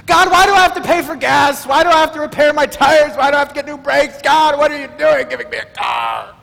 God, 0.04 0.32
why 0.32 0.46
do 0.46 0.52
I 0.52 0.62
have 0.62 0.74
to 0.74 0.82
pay 0.82 1.00
for 1.00 1.14
gas? 1.14 1.64
Why 1.64 1.84
do 1.84 1.90
I 1.90 1.98
have 2.00 2.12
to 2.12 2.20
repair 2.20 2.52
my 2.52 2.66
tires? 2.66 3.16
Why 3.16 3.30
do 3.30 3.36
I 3.36 3.38
have 3.38 3.50
to 3.50 3.54
get 3.54 3.66
new 3.66 3.78
brakes? 3.78 4.20
God, 4.20 4.58
what 4.58 4.72
are 4.72 4.80
you 4.80 4.88
doing 4.98 5.28
giving 5.28 5.48
me 5.48 5.58
a 5.58 5.66
car? 5.66 6.34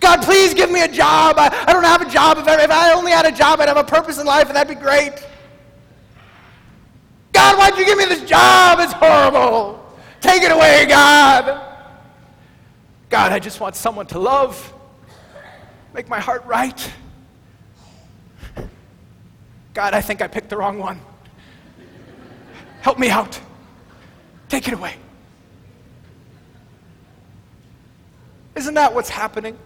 God, 0.00 0.22
please 0.22 0.52
give 0.52 0.70
me 0.70 0.82
a 0.82 0.88
job. 0.88 1.36
I, 1.38 1.64
I 1.66 1.72
don't 1.72 1.82
have 1.82 2.02
a 2.02 2.10
job. 2.10 2.36
If 2.36 2.46
I, 2.46 2.62
if 2.62 2.70
I 2.70 2.92
only 2.92 3.10
had 3.10 3.24
a 3.24 3.32
job, 3.32 3.58
I'd 3.60 3.68
have 3.68 3.78
a 3.78 3.84
purpose 3.84 4.18
in 4.18 4.26
life, 4.26 4.48
and 4.48 4.56
that'd 4.56 4.68
be 4.68 4.80
great. 4.80 5.14
God, 7.32 7.56
why'd 7.56 7.78
you 7.78 7.86
give 7.86 7.96
me 7.96 8.04
this 8.04 8.22
job? 8.22 8.80
It's 8.80 8.92
horrible. 8.92 9.81
Take 10.22 10.44
it 10.44 10.52
away, 10.52 10.86
God. 10.86 11.60
God, 13.10 13.32
I 13.32 13.38
just 13.38 13.60
want 13.60 13.76
someone 13.76 14.06
to 14.06 14.18
love, 14.18 14.72
make 15.92 16.08
my 16.08 16.20
heart 16.20 16.46
right. 16.46 16.92
God, 19.74 19.92
I 19.92 20.00
think 20.00 20.22
I 20.22 20.28
picked 20.28 20.48
the 20.48 20.56
wrong 20.56 20.78
one. 20.78 21.00
Help 22.80 22.98
me 22.98 23.10
out. 23.10 23.38
Take 24.48 24.68
it 24.68 24.74
away. 24.74 24.96
Isn't 28.54 28.74
that 28.74 28.94
what's 28.94 29.08
happening? 29.08 29.58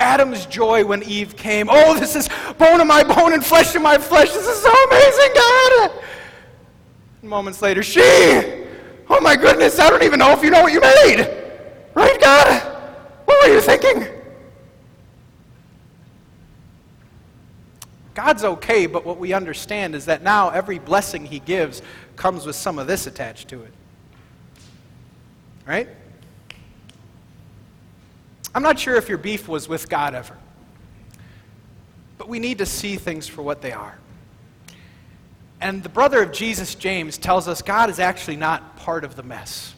Adam's 0.00 0.46
joy 0.46 0.84
when 0.84 1.02
Eve 1.02 1.36
came. 1.36 1.68
Oh, 1.70 1.98
this 1.98 2.16
is 2.16 2.28
bone 2.58 2.80
of 2.80 2.86
my 2.86 3.02
bone 3.02 3.32
and 3.32 3.44
flesh 3.44 3.74
of 3.74 3.82
my 3.82 3.98
flesh. 3.98 4.32
This 4.32 4.46
is 4.46 4.62
so 4.62 4.84
amazing, 4.88 5.30
God. 5.34 5.90
Moments 7.22 7.62
later, 7.62 7.82
she 7.82 8.65
Oh 9.08 9.20
my 9.20 9.36
goodness, 9.36 9.78
I 9.78 9.90
don't 9.90 10.02
even 10.02 10.18
know 10.18 10.32
if 10.32 10.42
you 10.42 10.50
know 10.50 10.62
what 10.62 10.72
you 10.72 10.80
made. 10.80 11.26
Right, 11.94 12.20
God? 12.20 12.62
What 13.24 13.46
were 13.46 13.54
you 13.54 13.60
thinking? 13.60 14.06
God's 18.14 18.44
okay, 18.44 18.86
but 18.86 19.04
what 19.04 19.18
we 19.18 19.32
understand 19.32 19.94
is 19.94 20.06
that 20.06 20.22
now 20.22 20.48
every 20.48 20.78
blessing 20.78 21.26
He 21.26 21.38
gives 21.38 21.82
comes 22.16 22.46
with 22.46 22.56
some 22.56 22.78
of 22.78 22.86
this 22.86 23.06
attached 23.06 23.48
to 23.48 23.62
it. 23.62 23.72
Right? 25.66 25.88
I'm 28.54 28.62
not 28.62 28.78
sure 28.78 28.96
if 28.96 29.08
your 29.08 29.18
beef 29.18 29.48
was 29.48 29.68
with 29.68 29.88
God 29.88 30.14
ever, 30.14 30.36
but 32.16 32.26
we 32.26 32.38
need 32.38 32.58
to 32.58 32.66
see 32.66 32.96
things 32.96 33.28
for 33.28 33.42
what 33.42 33.60
they 33.60 33.72
are. 33.72 33.98
And 35.60 35.82
the 35.82 35.88
brother 35.88 36.22
of 36.22 36.32
Jesus, 36.32 36.74
James, 36.74 37.18
tells 37.18 37.48
us 37.48 37.62
God 37.62 37.88
is 37.88 37.98
actually 37.98 38.36
not 38.36 38.76
part 38.76 39.04
of 39.04 39.16
the 39.16 39.22
mess. 39.22 39.74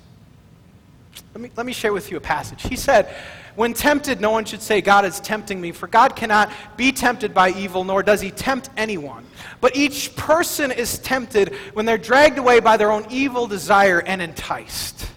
Let 1.35 1.43
me, 1.43 1.51
let 1.57 1.67
me 1.67 1.73
share 1.73 1.93
with 1.93 2.11
you 2.11 2.17
a 2.17 2.21
passage. 2.21 2.63
He 2.63 2.75
said, 2.75 3.15
When 3.55 3.75
tempted, 3.75 4.21
no 4.21 4.31
one 4.31 4.45
should 4.45 4.63
say, 4.63 4.81
God 4.81 5.05
is 5.05 5.21
tempting 5.21 5.61
me, 5.61 5.73
for 5.73 5.87
God 5.87 6.17
cannot 6.17 6.51
be 6.77 6.91
tempted 6.91 7.33
by 7.33 7.51
evil, 7.51 7.85
nor 7.85 8.03
does 8.03 8.21
he 8.21 8.31
tempt 8.31 8.71
anyone. 8.77 9.25
But 9.61 9.77
each 9.77 10.17
person 10.17 10.73
is 10.73 10.99
tempted 10.99 11.55
when 11.75 11.87
they're 11.87 11.99
dragged 11.99 12.39
away 12.39 12.61
by 12.61 12.77
their 12.77 12.91
own 12.91 13.07
evil 13.11 13.47
desire 13.47 14.01
and 14.01 14.21
enticed. 14.21 15.09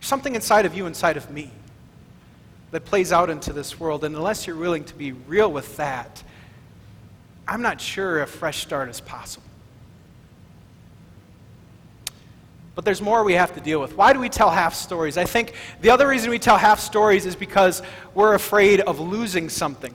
Something 0.00 0.34
inside 0.34 0.66
of 0.66 0.76
you, 0.76 0.86
inside 0.86 1.16
of 1.16 1.30
me, 1.30 1.50
that 2.70 2.84
plays 2.84 3.10
out 3.10 3.30
into 3.30 3.52
this 3.52 3.80
world. 3.80 4.04
And 4.04 4.14
unless 4.14 4.46
you're 4.46 4.56
willing 4.56 4.84
to 4.84 4.94
be 4.94 5.12
real 5.12 5.50
with 5.50 5.76
that, 5.78 6.22
I'm 7.46 7.62
not 7.62 7.80
sure 7.80 8.22
a 8.22 8.26
fresh 8.26 8.62
start 8.62 8.88
is 8.88 9.00
possible. 9.00 9.46
But 12.74 12.84
there's 12.84 13.02
more 13.02 13.22
we 13.22 13.34
have 13.34 13.54
to 13.54 13.60
deal 13.60 13.80
with. 13.80 13.96
Why 13.96 14.12
do 14.12 14.18
we 14.18 14.28
tell 14.28 14.50
half 14.50 14.74
stories? 14.74 15.16
I 15.16 15.24
think 15.24 15.54
the 15.80 15.90
other 15.90 16.08
reason 16.08 16.30
we 16.30 16.38
tell 16.38 16.56
half 16.56 16.80
stories 16.80 17.24
is 17.24 17.36
because 17.36 17.82
we're 18.14 18.34
afraid 18.34 18.80
of 18.80 18.98
losing 18.98 19.48
something. 19.48 19.94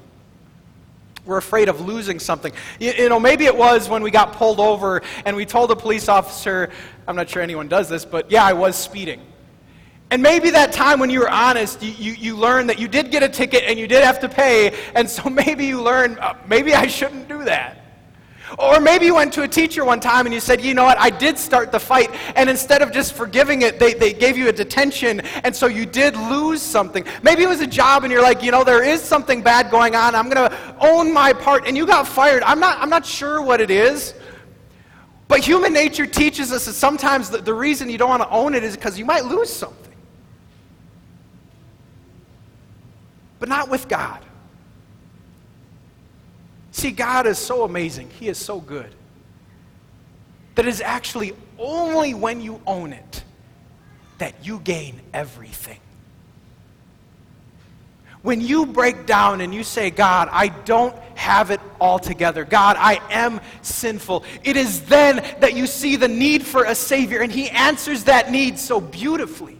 We're 1.26 1.38
afraid 1.38 1.68
of 1.68 1.82
losing 1.82 2.20
something. 2.20 2.54
You, 2.80 2.94
you, 2.94 3.10
know, 3.10 3.20
maybe 3.20 3.46
it 3.46 3.56
was 3.56 3.90
when 3.90 4.02
we 4.02 4.12
got 4.12 4.34
pulled 4.34 4.60
over 4.60 5.02
and 5.26 5.36
we 5.36 5.46
told 5.46 5.72
a 5.72 5.76
police 5.76 6.08
officer, 6.08 6.70
I'm 7.08 7.16
not 7.16 7.30
sure 7.30 7.42
anyone 7.42 7.68
does 7.68 7.90
this, 7.90 8.06
but 8.06 8.32
yeah, 8.32 8.46
I 8.46 8.54
was 8.54 8.76
speeding. 8.76 9.22
And 10.12 10.24
maybe 10.24 10.50
that 10.50 10.72
time 10.72 11.00
when 11.00 11.12
you 11.12 11.20
were 11.20 11.30
honest, 11.30 11.84
you, 11.84 11.92
you, 11.92 12.12
you 12.14 12.36
learned 12.36 12.70
that 12.70 12.80
you 12.80 12.88
did 12.88 13.12
get 13.12 13.22
a 13.22 13.30
ticket 13.30 13.64
and 13.66 13.78
you 13.78 13.88
did 13.88 14.04
have 14.04 14.20
to 14.22 14.30
pay, 14.30 14.76
and 14.96 15.08
so 15.08 15.30
maybe 15.30 15.66
you 15.66 15.82
learned, 15.82 16.20
uh, 16.20 16.34
maybe 16.48 16.74
I 16.74 16.88
shouldn't 16.88 17.28
do 17.28 17.44
that. 17.44 17.76
Or 18.58 18.80
maybe 18.80 19.06
you 19.06 19.14
went 19.14 19.32
to 19.34 19.44
a 19.44 19.48
teacher 19.48 19.86
one 19.86 20.00
time 20.00 20.26
and 20.26 20.34
you 20.34 20.40
said, 20.40 20.60
you 20.62 20.74
know 20.74 20.84
what, 20.84 20.98
I 20.98 21.12
did 21.12 21.38
start 21.38 21.72
the 21.72 21.80
fight, 21.80 22.10
and 22.36 22.50
instead 22.50 22.82
of 22.82 22.92
just 22.92 23.14
forgiving 23.14 23.62
it, 23.62 23.78
they, 23.78 23.94
they 23.94 24.12
gave 24.12 24.36
you 24.36 24.50
a 24.50 24.52
detention, 24.52 25.20
and 25.44 25.56
so 25.56 25.68
you 25.68 25.86
did 25.86 26.16
lose 26.16 26.64
something. 26.64 27.06
Maybe 27.22 27.44
it 27.44 27.48
was 27.48 27.62
a 27.62 27.68
job 27.68 28.04
and 28.04 28.12
you're 28.12 28.24
like, 28.24 28.42
you 28.42 28.50
know, 28.50 28.64
there 28.64 28.84
is 28.84 29.02
something 29.02 29.44
bad 29.44 29.70
going 29.70 29.96
on, 29.96 30.16
I'm 30.16 30.28
going 30.30 30.50
to 30.50 30.76
own 30.80 31.14
my 31.14 31.34
part, 31.34 31.68
and 31.68 31.78
you 31.78 31.86
got 31.86 32.08
fired. 32.08 32.42
I'm 32.42 32.60
not, 32.60 32.80
I'm 32.80 32.90
not 32.90 33.06
sure 33.06 33.44
what 33.44 33.62
it 33.62 33.70
is. 33.70 34.16
But 35.28 35.42
human 35.42 35.72
nature 35.72 36.08
teaches 36.08 36.52
us 36.52 36.66
that 36.66 36.74
sometimes 36.74 37.30
the, 37.30 37.38
the 37.38 37.54
reason 37.54 37.88
you 37.88 38.00
don't 38.00 38.10
want 38.10 38.24
to 38.24 38.30
own 38.30 38.56
it 38.56 38.64
is 38.64 38.76
because 38.76 38.98
you 38.98 39.06
might 39.06 39.26
lose 39.26 39.52
something. 39.52 39.89
But 43.40 43.50
not 43.50 43.70
with 43.70 43.88
God. 43.88 44.24
See, 46.72 46.92
God 46.92 47.26
is 47.26 47.38
so 47.38 47.64
amazing. 47.64 48.10
He 48.20 48.28
is 48.28 48.38
so 48.38 48.60
good. 48.60 48.94
That 50.56 50.66
it 50.66 50.70
is 50.70 50.82
actually 50.82 51.34
only 51.58 52.14
when 52.14 52.42
you 52.42 52.62
own 52.66 52.94
it 52.94 53.24
that 54.20 54.34
you 54.46 54.60
gain 54.60 55.02
everything. 55.14 55.80
When 58.22 58.42
you 58.42 58.66
break 58.66 59.06
down 59.06 59.40
and 59.40 59.54
you 59.54 59.64
say, 59.64 59.90
God, 59.90 60.28
I 60.32 60.50
don't 60.50 60.96
have 61.16 61.52
it 61.52 61.62
all 61.80 62.00
together. 62.00 62.44
God, 62.44 62.76
I 62.78 63.02
am 63.10 63.40
sinful. 63.62 64.26
It 64.44 64.58
is 64.58 64.82
then 64.86 65.18
that 65.40 65.54
you 65.54 65.66
see 65.68 65.96
the 65.96 66.10
need 66.10 66.46
for 66.46 66.66
a 66.66 66.76
Savior, 66.76 67.22
and 67.22 67.32
He 67.32 67.50
answers 67.50 68.04
that 68.06 68.30
need 68.30 68.60
so 68.60 68.82
beautifully. 68.82 69.59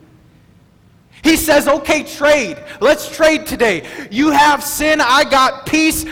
He 1.24 1.36
says, 1.36 1.68
okay, 1.68 2.04
trade. 2.04 2.58
Let's 2.80 3.10
trade 3.14 3.46
today. 3.46 3.88
You 4.10 4.32
have 4.32 4.64
sin, 4.64 5.02
I 5.02 5.24
got 5.30 5.66
peace. 5.66 6.06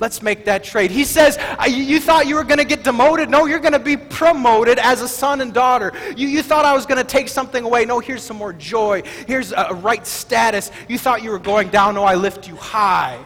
Let's 0.00 0.22
make 0.22 0.44
that 0.46 0.64
trade. 0.64 0.90
He 0.90 1.04
says, 1.04 1.38
You 1.68 2.00
thought 2.00 2.26
you 2.26 2.34
were 2.34 2.44
going 2.44 2.58
to 2.58 2.64
get 2.64 2.82
demoted? 2.82 3.30
No, 3.30 3.46
you're 3.46 3.60
going 3.60 3.72
to 3.72 3.78
be 3.78 3.96
promoted 3.96 4.78
as 4.80 5.02
a 5.02 5.08
son 5.08 5.40
and 5.40 5.54
daughter. 5.54 5.92
You, 6.16 6.26
you 6.26 6.42
thought 6.42 6.64
I 6.64 6.74
was 6.74 6.84
going 6.84 6.98
to 6.98 7.04
take 7.04 7.28
something 7.28 7.64
away? 7.64 7.84
No, 7.84 8.00
here's 8.00 8.22
some 8.22 8.36
more 8.36 8.52
joy. 8.52 9.02
Here's 9.26 9.52
a, 9.52 9.72
right 9.72 10.04
status. 10.04 10.72
You 10.88 10.98
thought 10.98 11.22
you 11.22 11.30
were 11.30 11.38
going 11.38 11.68
down? 11.68 11.94
No, 11.94 12.02
I 12.02 12.16
lift 12.16 12.48
you 12.48 12.56
high. 12.56 13.24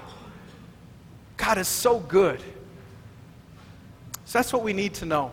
God 1.39 1.57
is 1.57 1.69
so 1.69 2.01
good. 2.01 2.41
So 4.27 4.39
that's 4.39 4.53
what 4.53 4.63
we 4.63 4.75
need 4.75 4.93
to 4.95 5.07
know. 5.07 5.31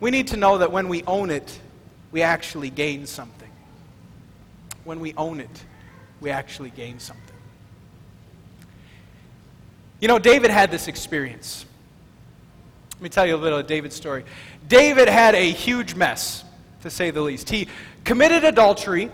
We 0.00 0.10
need 0.10 0.28
to 0.28 0.36
know 0.36 0.58
that 0.58 0.70
when 0.70 0.88
we 0.88 1.02
own 1.04 1.30
it, 1.30 1.58
we 2.12 2.20
actually 2.20 2.68
gain 2.68 3.06
something. 3.06 3.43
When 4.84 5.00
we 5.00 5.14
own 5.16 5.40
it, 5.40 5.64
we 6.20 6.30
actually 6.30 6.70
gain 6.70 6.98
something. 6.98 7.24
You 10.00 10.08
know, 10.08 10.18
David 10.18 10.50
had 10.50 10.70
this 10.70 10.88
experience. 10.88 11.64
Let 12.94 13.02
me 13.02 13.08
tell 13.08 13.26
you 13.26 13.36
a 13.36 13.38
little 13.38 13.58
of 13.58 13.66
David's 13.66 13.96
story. 13.96 14.24
David 14.68 15.08
had 15.08 15.34
a 15.34 15.50
huge 15.50 15.94
mess, 15.94 16.44
to 16.82 16.90
say 16.90 17.10
the 17.10 17.20
least. 17.20 17.48
He 17.48 17.68
committed 18.04 18.44
adultery, 18.44 19.10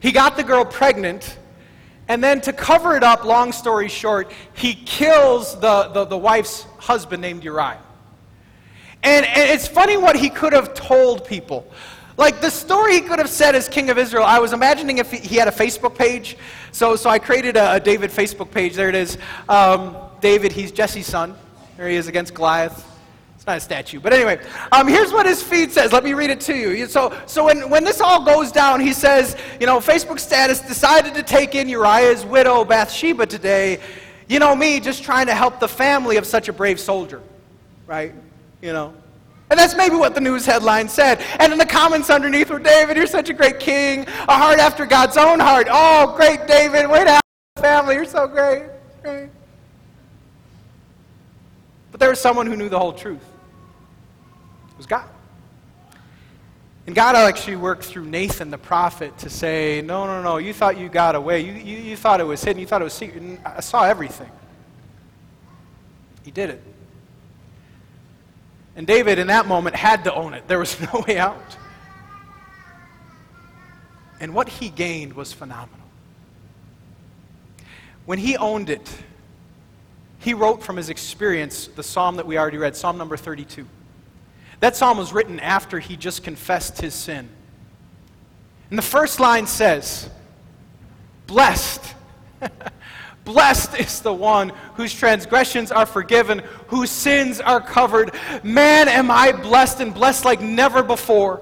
he 0.00 0.12
got 0.12 0.36
the 0.36 0.42
girl 0.42 0.64
pregnant, 0.64 1.38
and 2.08 2.24
then 2.24 2.40
to 2.40 2.52
cover 2.52 2.96
it 2.96 3.04
up, 3.04 3.24
long 3.24 3.52
story 3.52 3.88
short, 3.88 4.32
he 4.54 4.74
kills 4.74 5.54
the, 5.60 5.90
the, 5.94 6.06
the 6.06 6.18
wife's 6.18 6.62
husband 6.78 7.22
named 7.22 7.44
Uriah. 7.44 7.78
And, 9.02 9.24
and 9.24 9.50
it's 9.50 9.68
funny 9.68 9.96
what 9.96 10.16
he 10.16 10.28
could 10.28 10.52
have 10.52 10.74
told 10.74 11.24
people. 11.24 11.70
Like 12.20 12.42
the 12.42 12.50
story 12.50 12.96
he 12.96 13.00
could 13.00 13.18
have 13.18 13.30
said 13.30 13.54
as 13.54 13.66
king 13.66 13.88
of 13.88 13.96
Israel, 13.96 14.24
I 14.24 14.40
was 14.40 14.52
imagining 14.52 14.98
if 14.98 15.10
he 15.10 15.36
had 15.36 15.48
a 15.48 15.50
Facebook 15.50 15.96
page. 15.96 16.36
So, 16.70 16.94
so 16.94 17.08
I 17.08 17.18
created 17.18 17.56
a, 17.56 17.76
a 17.76 17.80
David 17.80 18.10
Facebook 18.10 18.50
page. 18.50 18.74
There 18.74 18.90
it 18.90 18.94
is. 18.94 19.16
Um, 19.48 19.96
David, 20.20 20.52
he's 20.52 20.70
Jesse's 20.70 21.06
son. 21.06 21.34
There 21.78 21.88
he 21.88 21.96
is 21.96 22.08
against 22.08 22.34
Goliath. 22.34 22.86
It's 23.36 23.46
not 23.46 23.56
a 23.56 23.60
statue. 23.60 24.00
But 24.00 24.12
anyway, 24.12 24.38
um, 24.70 24.86
here's 24.86 25.14
what 25.14 25.24
his 25.24 25.42
feed 25.42 25.72
says. 25.72 25.94
Let 25.94 26.04
me 26.04 26.12
read 26.12 26.28
it 26.28 26.40
to 26.42 26.54
you. 26.54 26.86
So, 26.88 27.18
so 27.24 27.46
when, 27.46 27.70
when 27.70 27.84
this 27.84 28.02
all 28.02 28.22
goes 28.22 28.52
down, 28.52 28.80
he 28.80 28.92
says, 28.92 29.34
you 29.58 29.66
know, 29.66 29.78
Facebook 29.78 30.20
status 30.20 30.60
decided 30.60 31.14
to 31.14 31.22
take 31.22 31.54
in 31.54 31.70
Uriah's 31.70 32.26
widow, 32.26 32.66
Bathsheba, 32.66 33.24
today. 33.24 33.80
You 34.28 34.40
know, 34.40 34.54
me 34.54 34.78
just 34.78 35.02
trying 35.02 35.28
to 35.28 35.34
help 35.34 35.58
the 35.58 35.68
family 35.68 36.18
of 36.18 36.26
such 36.26 36.50
a 36.50 36.52
brave 36.52 36.80
soldier. 36.80 37.22
Right? 37.86 38.12
You 38.60 38.74
know. 38.74 38.92
And 39.50 39.58
that's 39.58 39.76
maybe 39.76 39.96
what 39.96 40.14
the 40.14 40.20
news 40.20 40.46
headline 40.46 40.88
said. 40.88 41.20
And 41.40 41.52
in 41.52 41.58
the 41.58 41.66
comments 41.66 42.08
underneath 42.08 42.50
were, 42.50 42.60
David, 42.60 42.96
you're 42.96 43.08
such 43.08 43.30
a 43.30 43.34
great 43.34 43.58
king, 43.58 44.06
a 44.28 44.38
heart 44.38 44.60
after 44.60 44.86
God's 44.86 45.16
own 45.16 45.40
heart. 45.40 45.66
Oh, 45.68 46.14
great, 46.16 46.46
David. 46.46 46.88
Way 46.88 47.04
to 47.04 47.10
have 47.10 47.22
a 47.56 47.60
family. 47.60 47.96
You're 47.96 48.04
so 48.04 48.28
great. 48.28 48.62
great. 49.02 49.28
But 51.90 51.98
there 51.98 52.10
was 52.10 52.20
someone 52.20 52.46
who 52.46 52.56
knew 52.56 52.68
the 52.68 52.78
whole 52.78 52.92
truth. 52.92 53.24
It 54.70 54.76
was 54.76 54.86
God. 54.86 55.08
And 56.86 56.94
God 56.94 57.16
actually 57.16 57.56
worked 57.56 57.84
through 57.84 58.04
Nathan 58.04 58.50
the 58.50 58.58
prophet 58.58 59.18
to 59.18 59.30
say, 59.30 59.82
No, 59.84 60.06
no, 60.06 60.22
no, 60.22 60.38
you 60.38 60.52
thought 60.52 60.78
you 60.78 60.88
got 60.88 61.14
away. 61.14 61.40
You, 61.40 61.52
you, 61.52 61.76
you 61.76 61.96
thought 61.96 62.20
it 62.20 62.24
was 62.24 62.42
hidden. 62.42 62.60
You 62.60 62.66
thought 62.66 62.80
it 62.80 62.84
was 62.84 62.94
secret. 62.94 63.22
I 63.44 63.60
saw 63.60 63.84
everything. 63.84 64.30
He 66.24 66.30
did 66.30 66.50
it. 66.50 66.62
And 68.76 68.86
David, 68.86 69.18
in 69.18 69.26
that 69.28 69.46
moment, 69.46 69.76
had 69.76 70.04
to 70.04 70.14
own 70.14 70.34
it. 70.34 70.46
There 70.48 70.58
was 70.58 70.80
no 70.92 71.04
way 71.06 71.18
out. 71.18 71.56
And 74.20 74.34
what 74.34 74.48
he 74.48 74.68
gained 74.68 75.14
was 75.14 75.32
phenomenal. 75.32 75.78
When 78.06 78.18
he 78.18 78.36
owned 78.36 78.70
it, 78.70 78.90
he 80.18 80.34
wrote 80.34 80.62
from 80.62 80.76
his 80.76 80.90
experience 80.90 81.68
the 81.68 81.82
psalm 81.82 82.16
that 82.16 82.26
we 82.26 82.38
already 82.38 82.58
read, 82.58 82.76
Psalm 82.76 82.98
number 82.98 83.16
32. 83.16 83.66
That 84.60 84.76
psalm 84.76 84.98
was 84.98 85.12
written 85.12 85.40
after 85.40 85.78
he 85.78 85.96
just 85.96 86.22
confessed 86.22 86.80
his 86.80 86.92
sin. 86.92 87.28
And 88.68 88.78
the 88.78 88.82
first 88.82 89.18
line 89.18 89.46
says, 89.46 90.10
Blessed 91.26 91.94
Blessed 93.30 93.78
is 93.78 94.00
the 94.00 94.12
one 94.12 94.48
whose 94.74 94.92
transgressions 94.92 95.70
are 95.70 95.86
forgiven, 95.86 96.40
whose 96.66 96.90
sins 96.90 97.40
are 97.40 97.60
covered. 97.60 98.12
Man, 98.42 98.88
am 98.88 99.08
I 99.08 99.30
blessed 99.30 99.78
and 99.78 99.94
blessed 99.94 100.24
like 100.24 100.40
never 100.40 100.82
before. 100.82 101.40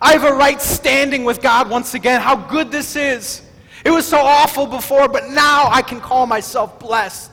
I 0.00 0.12
have 0.12 0.24
a 0.24 0.32
right 0.32 0.58
standing 0.58 1.24
with 1.24 1.42
God 1.42 1.68
once 1.68 1.92
again. 1.92 2.22
How 2.22 2.34
good 2.34 2.70
this 2.70 2.96
is. 2.96 3.42
It 3.84 3.90
was 3.90 4.08
so 4.08 4.16
awful 4.16 4.64
before, 4.64 5.06
but 5.06 5.28
now 5.28 5.68
I 5.70 5.82
can 5.82 6.00
call 6.00 6.26
myself 6.26 6.78
blessed. 6.78 7.30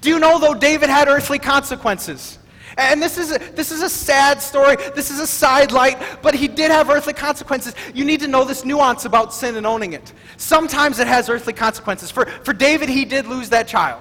Do 0.00 0.08
you 0.08 0.18
know, 0.18 0.38
though, 0.38 0.54
David 0.54 0.88
had 0.88 1.06
earthly 1.06 1.38
consequences? 1.38 2.38
And 2.76 3.02
this 3.02 3.18
is, 3.18 3.32
a, 3.32 3.38
this 3.38 3.72
is 3.72 3.82
a 3.82 3.88
sad 3.88 4.40
story. 4.40 4.76
This 4.94 5.10
is 5.10 5.20
a 5.20 5.26
sidelight, 5.26 5.98
but 6.22 6.34
he 6.34 6.48
did 6.48 6.70
have 6.70 6.88
earthly 6.90 7.12
consequences. 7.12 7.74
You 7.94 8.04
need 8.04 8.20
to 8.20 8.28
know 8.28 8.44
this 8.44 8.64
nuance 8.64 9.04
about 9.04 9.34
sin 9.34 9.56
and 9.56 9.66
owning 9.66 9.92
it. 9.92 10.12
Sometimes 10.36 10.98
it 10.98 11.06
has 11.06 11.28
earthly 11.28 11.52
consequences. 11.52 12.10
For, 12.10 12.26
for 12.26 12.52
David, 12.52 12.88
he 12.88 13.04
did 13.04 13.26
lose 13.26 13.48
that 13.50 13.66
child. 13.66 14.00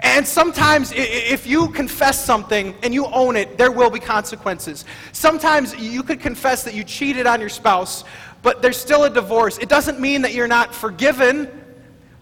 And 0.00 0.26
sometimes, 0.26 0.92
if 0.96 1.46
you 1.46 1.68
confess 1.68 2.24
something 2.24 2.74
and 2.82 2.92
you 2.92 3.06
own 3.06 3.36
it, 3.36 3.56
there 3.56 3.70
will 3.70 3.90
be 3.90 4.00
consequences. 4.00 4.84
Sometimes 5.12 5.76
you 5.76 6.02
could 6.02 6.18
confess 6.18 6.64
that 6.64 6.74
you 6.74 6.82
cheated 6.82 7.24
on 7.24 7.38
your 7.38 7.48
spouse, 7.48 8.02
but 8.42 8.60
there's 8.60 8.76
still 8.76 9.04
a 9.04 9.10
divorce. 9.10 9.58
It 9.58 9.68
doesn't 9.68 10.00
mean 10.00 10.22
that 10.22 10.34
you're 10.34 10.48
not 10.48 10.74
forgiven, 10.74 11.48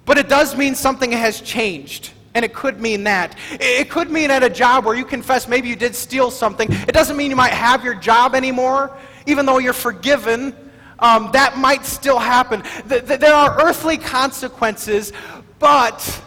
but 0.04 0.18
it 0.18 0.28
does 0.28 0.54
mean 0.54 0.74
something 0.74 1.10
has 1.12 1.40
changed. 1.40 2.10
And 2.34 2.44
it 2.44 2.54
could 2.54 2.80
mean 2.80 3.04
that. 3.04 3.36
It 3.52 3.90
could 3.90 4.10
mean 4.10 4.30
at 4.30 4.42
a 4.42 4.50
job 4.50 4.84
where 4.84 4.94
you 4.94 5.04
confess 5.04 5.48
maybe 5.48 5.68
you 5.68 5.76
did 5.76 5.96
steal 5.96 6.30
something. 6.30 6.70
It 6.70 6.92
doesn't 6.92 7.16
mean 7.16 7.30
you 7.30 7.36
might 7.36 7.52
have 7.52 7.84
your 7.84 7.94
job 7.94 8.34
anymore, 8.34 8.96
even 9.26 9.46
though 9.46 9.58
you're 9.58 9.72
forgiven. 9.72 10.54
Um, 11.00 11.30
that 11.32 11.58
might 11.58 11.84
still 11.84 12.18
happen. 12.18 12.62
There 12.86 13.34
are 13.34 13.60
earthly 13.60 13.98
consequences, 13.98 15.12
but 15.58 16.22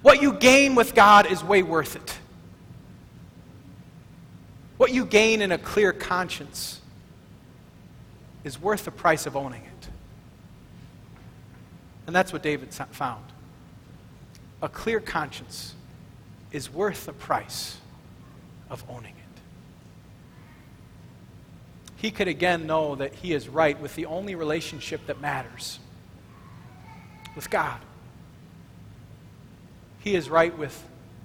what 0.00 0.22
you 0.22 0.32
gain 0.32 0.74
with 0.74 0.94
God 0.94 1.26
is 1.26 1.44
way 1.44 1.62
worth 1.62 1.96
it. 1.96 2.18
What 4.78 4.92
you 4.92 5.04
gain 5.04 5.42
in 5.42 5.52
a 5.52 5.58
clear 5.58 5.92
conscience 5.92 6.80
is 8.42 8.60
worth 8.60 8.86
the 8.86 8.90
price 8.90 9.26
of 9.26 9.36
owning 9.36 9.62
it. 9.62 9.88
And 12.06 12.16
that's 12.16 12.32
what 12.32 12.42
David 12.42 12.72
found 12.72 13.24
a 14.62 14.68
clear 14.68 15.00
conscience 15.00 15.74
is 16.52 16.72
worth 16.72 17.06
the 17.06 17.12
price 17.12 17.78
of 18.70 18.84
owning 18.88 19.14
it. 19.14 19.40
He 21.96 22.10
could 22.10 22.28
again 22.28 22.66
know 22.66 22.94
that 22.96 23.14
he 23.14 23.32
is 23.32 23.48
right 23.48 23.78
with 23.80 23.94
the 23.94 24.06
only 24.06 24.34
relationship 24.34 25.06
that 25.06 25.20
matters 25.20 25.78
with 27.34 27.50
God. 27.50 27.80
He 30.00 30.14
is 30.14 30.28
right 30.28 30.56
with 30.56 30.82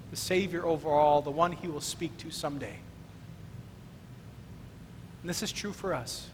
the 0.10 0.16
Savior 0.16 0.66
over 0.66 0.90
all, 0.90 1.22
the 1.22 1.32
one 1.32 1.52
he 1.52 1.68
will 1.68 1.82
speak 1.82 2.18
to 2.18 2.32
someday. 2.32 2.78
And 5.22 5.30
this 5.30 5.44
is 5.44 5.52
true 5.52 5.74
for 5.74 5.94
us. 5.94 6.28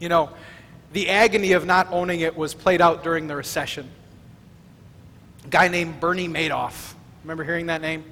You 0.00 0.08
know, 0.08 0.30
the 0.92 1.10
agony 1.10 1.52
of 1.52 1.66
not 1.66 1.88
owning 1.90 2.20
it 2.20 2.36
was 2.36 2.54
played 2.54 2.80
out 2.80 3.02
during 3.02 3.26
the 3.26 3.36
recession 3.36 3.90
guy 5.50 5.68
named 5.68 6.00
Bernie 6.00 6.28
Madoff. 6.28 6.94
Remember 7.24 7.44
hearing 7.44 7.66
that 7.66 7.80
name? 7.80 8.04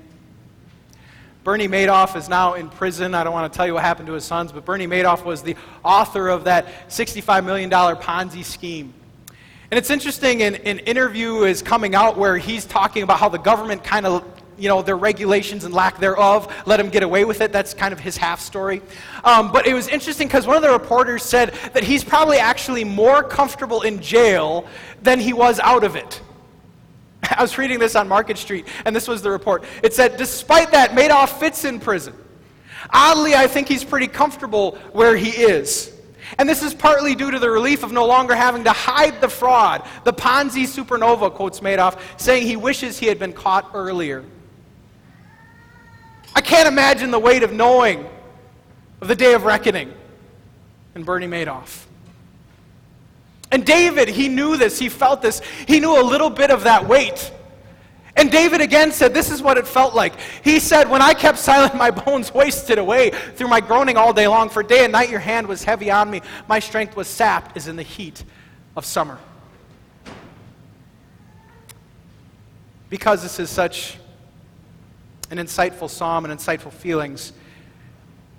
Bernie 1.44 1.68
Madoff 1.68 2.16
is 2.16 2.29
now 2.29 2.55
in 2.55 2.68
prison. 2.68 3.14
I 3.14 3.22
don't 3.22 3.33
want 3.33 3.53
to 3.53 3.57
tell 3.57 3.68
you 3.68 3.75
what 3.75 3.85
happened 3.85 4.09
to 4.09 4.14
his 4.14 4.25
sons, 4.25 4.51
but 4.51 4.64
Bernie 4.64 4.88
Madoff 4.88 5.25
was 5.25 5.42
the 5.42 5.55
author 5.85 6.29
of 6.29 6.44
that 6.44 6.88
$65 6.88 7.44
million 7.44 7.70
Ponzi 7.70 8.44
scheme. 8.44 8.92
And 9.70 9.79
it's 9.79 9.90
interesting, 9.90 10.42
an, 10.42 10.57
an 10.57 10.81
interview 10.81 11.44
is 11.44 11.62
coming 11.62 11.94
out 11.94 12.16
where 12.16 12.37
he's 12.37 12.64
talking 12.64 13.05
about 13.05 13.20
how 13.20 13.29
the 13.29 13.38
government 13.38 13.85
kind 13.85 14.07
of, 14.07 14.25
you 14.59 14.68
know, 14.68 14.83
their 14.83 14.96
regulations 14.96 15.64
and 15.64 15.72
lack 15.72 15.99
thereof 15.99 16.53
let 16.66 16.81
him 16.81 16.88
get 16.88 17.05
away 17.05 17.25
with 17.25 17.40
it. 17.40 17.53
That's 17.53 17.75
kind 17.75 17.92
of 17.92 18.01
his 18.01 18.16
half 18.16 18.40
story. 18.40 18.83
Um, 19.22 19.53
but 19.53 19.68
it 19.68 19.75
was 19.75 19.87
interesting 19.87 20.27
because 20.27 20.49
one 20.49 20.57
of 20.57 20.62
the 20.62 20.70
reporters 20.70 21.22
said 21.22 21.55
that 21.75 21.85
he's 21.85 22.03
probably 22.03 22.38
actually 22.38 22.83
more 22.83 23.22
comfortable 23.22 23.83
in 23.83 24.01
jail 24.01 24.66
than 25.03 25.20
he 25.20 25.33
was 25.33 25.61
out 25.61 25.85
of 25.85 25.94
it. 25.94 26.20
I 27.37 27.43
was 27.43 27.59
reading 27.59 27.79
this 27.79 27.97
on 27.97 28.09
Market 28.09 28.39
Street, 28.39 28.67
and 28.85 28.95
this 28.95 29.09
was 29.09 29.23
the 29.23 29.31
report. 29.31 29.65
It 29.83 29.95
said, 29.95 30.17
despite 30.17 30.73
that, 30.73 30.93
Madoff 30.93 31.39
fits 31.41 31.65
in 31.65 31.81
prison. 31.81 32.15
Oddly, 32.91 33.35
I 33.35 33.47
think 33.47 33.69
he's 33.69 33.85
pretty 33.85 34.07
comfortable 34.07 34.77
where 34.93 35.17
he 35.17 35.31
is. 35.31 35.93
And 36.39 36.49
this 36.49 36.62
is 36.62 36.75
partly 36.75 37.15
due 37.15 37.31
to 37.31 37.39
the 37.39 37.51
relief 37.51 37.83
of 37.83 37.93
no 37.93 38.05
longer 38.07 38.35
having 38.35 38.65
to 38.65 38.73
hide 38.73 39.21
the 39.21 39.29
fraud. 39.29 39.87
The 40.05 40.12
Ponzi 40.12 40.65
supernova, 40.65 41.33
quotes 41.33 41.61
Madoff, 41.61 41.99
saying 42.17 42.47
he 42.47 42.57
wishes 42.57 42.99
he 42.99 43.07
had 43.07 43.19
been 43.19 43.33
caught 43.33 43.71
earlier. 43.75 44.25
I 46.35 46.41
can't 46.41 46.69
imagine 46.69 47.11
the 47.11 47.19
weight 47.19 47.43
of 47.43 47.53
knowing 47.53 48.07
of 49.01 49.09
the 49.09 49.15
day 49.15 49.35
of 49.35 49.45
reckoning 49.45 49.93
in 50.95 51.05
Bernie 51.05 51.27
Madoff. 51.27 51.86
And 53.57 53.64
David, 53.64 54.09
he 54.09 54.29
knew 54.29 54.59
this, 54.59 54.79
he 54.79 54.90
felt 54.90 55.23
this, 55.23 55.40
he 55.66 55.81
knew 55.81 55.99
a 55.99 56.05
little 56.05 56.29
bit 56.29 56.51
of 56.51 56.64
that 56.64 56.87
weight. 56.87 57.33
And 58.14 58.31
David 58.31 58.61
again 58.61 58.92
said, 58.92 59.14
This 59.14 59.31
is 59.31 59.40
what 59.40 59.57
it 59.57 59.66
felt 59.66 59.95
like. 59.95 60.12
He 60.45 60.61
said, 60.61 60.90
When 60.90 61.01
I 61.01 61.14
kept 61.14 61.38
silent, 61.51 61.75
my 61.75 61.90
bones 61.90 62.35
wasted 62.35 62.77
away 62.77 63.12
through 63.35 63.49
my 63.49 63.61
groaning 63.61 63.97
all 63.97 64.12
day 64.12 64.29
long. 64.29 64.51
For 64.51 64.62
day 64.62 64.85
and 64.85 64.92
night 64.92 65.09
your 65.09 65.21
hand 65.21 65.47
was 65.47 65.64
heavy 65.64 65.90
on 65.90 66.11
me. 66.11 66.21
My 66.47 66.59
strength 66.59 66.97
was 66.97 67.09
sapped 67.09 67.57
as 67.57 67.66
in 67.66 67.77
the 67.77 67.83
heat 67.83 68.25
of 68.77 68.85
summer. 68.85 69.19
Because 72.90 73.23
this 73.23 73.40
is 73.40 73.49
such 73.49 73.97
an 75.31 75.38
insightful 75.38 75.88
psalm 75.88 76.27
and 76.27 76.38
insightful 76.38 76.75
feelings, 76.75 77.33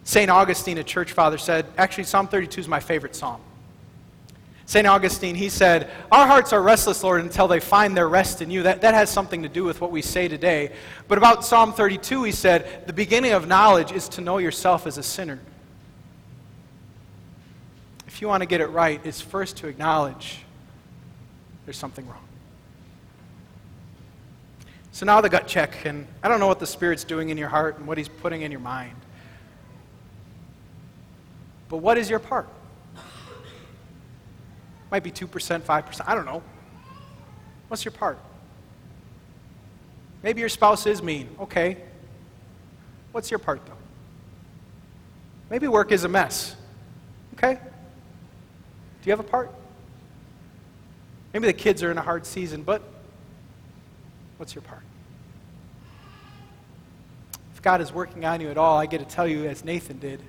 St. 0.04 0.30
Augustine, 0.30 0.78
a 0.78 0.84
church 0.84 1.14
father, 1.14 1.40
said, 1.40 1.66
Actually, 1.76 2.04
Psalm 2.04 2.28
32 2.28 2.62
is 2.62 2.68
my 2.68 2.80
favorite 2.80 3.16
psalm. 3.16 3.42
St. 4.68 4.86
Augustine, 4.86 5.36
he 5.36 5.48
said, 5.48 5.90
Our 6.12 6.28
hearts 6.28 6.52
are 6.52 6.62
restless, 6.62 7.02
Lord, 7.02 7.22
until 7.22 7.48
they 7.48 7.62
find 7.62 7.96
their 7.96 8.10
rest 8.10 8.42
in 8.42 8.52
you. 8.52 8.64
That, 8.64 8.82
that 8.82 8.94
has 8.94 9.10
something 9.10 9.44
to 9.44 9.50
do 9.50 9.64
with 9.64 9.80
what 9.80 9.92
we 9.92 10.02
say 10.02 10.28
today. 10.28 10.74
But 11.08 11.18
about 11.18 11.46
Psalm 11.46 11.72
32, 11.72 12.24
he 12.24 12.34
said, 12.34 12.86
The 12.86 12.92
beginning 12.92 13.32
of 13.32 13.48
knowledge 13.48 13.94
is 13.94 14.10
to 14.10 14.22
know 14.22 14.40
yourself 14.40 14.86
as 14.86 14.98
a 14.98 15.04
sinner. 15.04 15.40
If 18.08 18.22
you 18.22 18.28
want 18.28 18.44
to 18.44 18.46
get 18.46 18.60
it 18.60 18.68
right, 18.68 19.00
it's 19.06 19.22
first 19.22 19.56
to 19.58 19.68
acknowledge 19.68 20.40
there's 21.64 21.78
something 21.78 22.06
wrong. 22.06 22.26
So 24.92 25.06
now 25.06 25.22
the 25.22 25.30
gut 25.30 25.48
check, 25.48 25.86
and 25.86 26.06
I 26.22 26.28
don't 26.28 26.42
know 26.42 26.48
what 26.48 26.60
the 26.60 26.68
Spirit's 26.68 27.06
doing 27.06 27.30
in 27.30 27.38
your 27.38 27.48
heart 27.48 27.78
and 27.78 27.88
what 27.88 27.98
He's 27.98 28.10
putting 28.10 28.42
in 28.42 28.52
your 28.52 28.60
mind. 28.60 28.96
But 31.70 31.78
what 31.78 31.98
is 31.98 32.10
your 32.10 32.20
part? 32.20 32.50
Might 34.92 35.04
be 35.04 35.12
2%, 35.12 35.28
5%, 35.28 36.02
I 36.08 36.16
don't 36.16 36.26
know. 36.26 36.42
What's 37.68 37.84
your 37.84 37.92
part? 37.92 38.20
Maybe 40.24 40.40
your 40.40 40.50
spouse 40.50 40.86
is 40.86 41.04
mean. 41.04 41.30
Okay. 41.40 41.78
What's 43.12 43.30
your 43.30 43.40
part, 43.40 43.66
though? 43.66 43.74
Maybe 45.50 45.68
work 45.68 45.92
is 45.92 46.04
a 46.04 46.08
mess. 46.08 46.56
Okay. 47.34 47.56
Do 47.56 47.60
you 49.06 49.12
have 49.12 49.20
a 49.20 49.24
part? 49.24 49.52
Maybe 51.34 51.48
the 51.48 51.54
kids 51.54 51.84
are 51.84 51.92
in 51.92 51.98
a 51.98 52.02
hard 52.02 52.26
season, 52.26 52.64
but 52.64 52.82
what's 54.38 54.56
your 54.56 54.64
part? 54.64 54.82
If 57.54 57.62
God 57.62 57.82
is 57.82 57.92
working 57.92 58.26
on 58.26 58.42
you 58.42 58.50
at 58.50 58.58
all, 58.58 58.78
I 58.78 58.86
get 58.86 59.00
to 59.00 59.06
tell 59.06 59.28
you, 59.28 59.46
as 59.46 59.64
Nathan 59.64 60.00
did, 60.00 60.22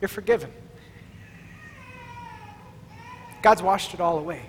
you're 0.00 0.08
forgiven. 0.08 0.50
God's 3.42 3.62
washed 3.62 3.92
it 3.92 4.00
all 4.00 4.18
away. 4.18 4.42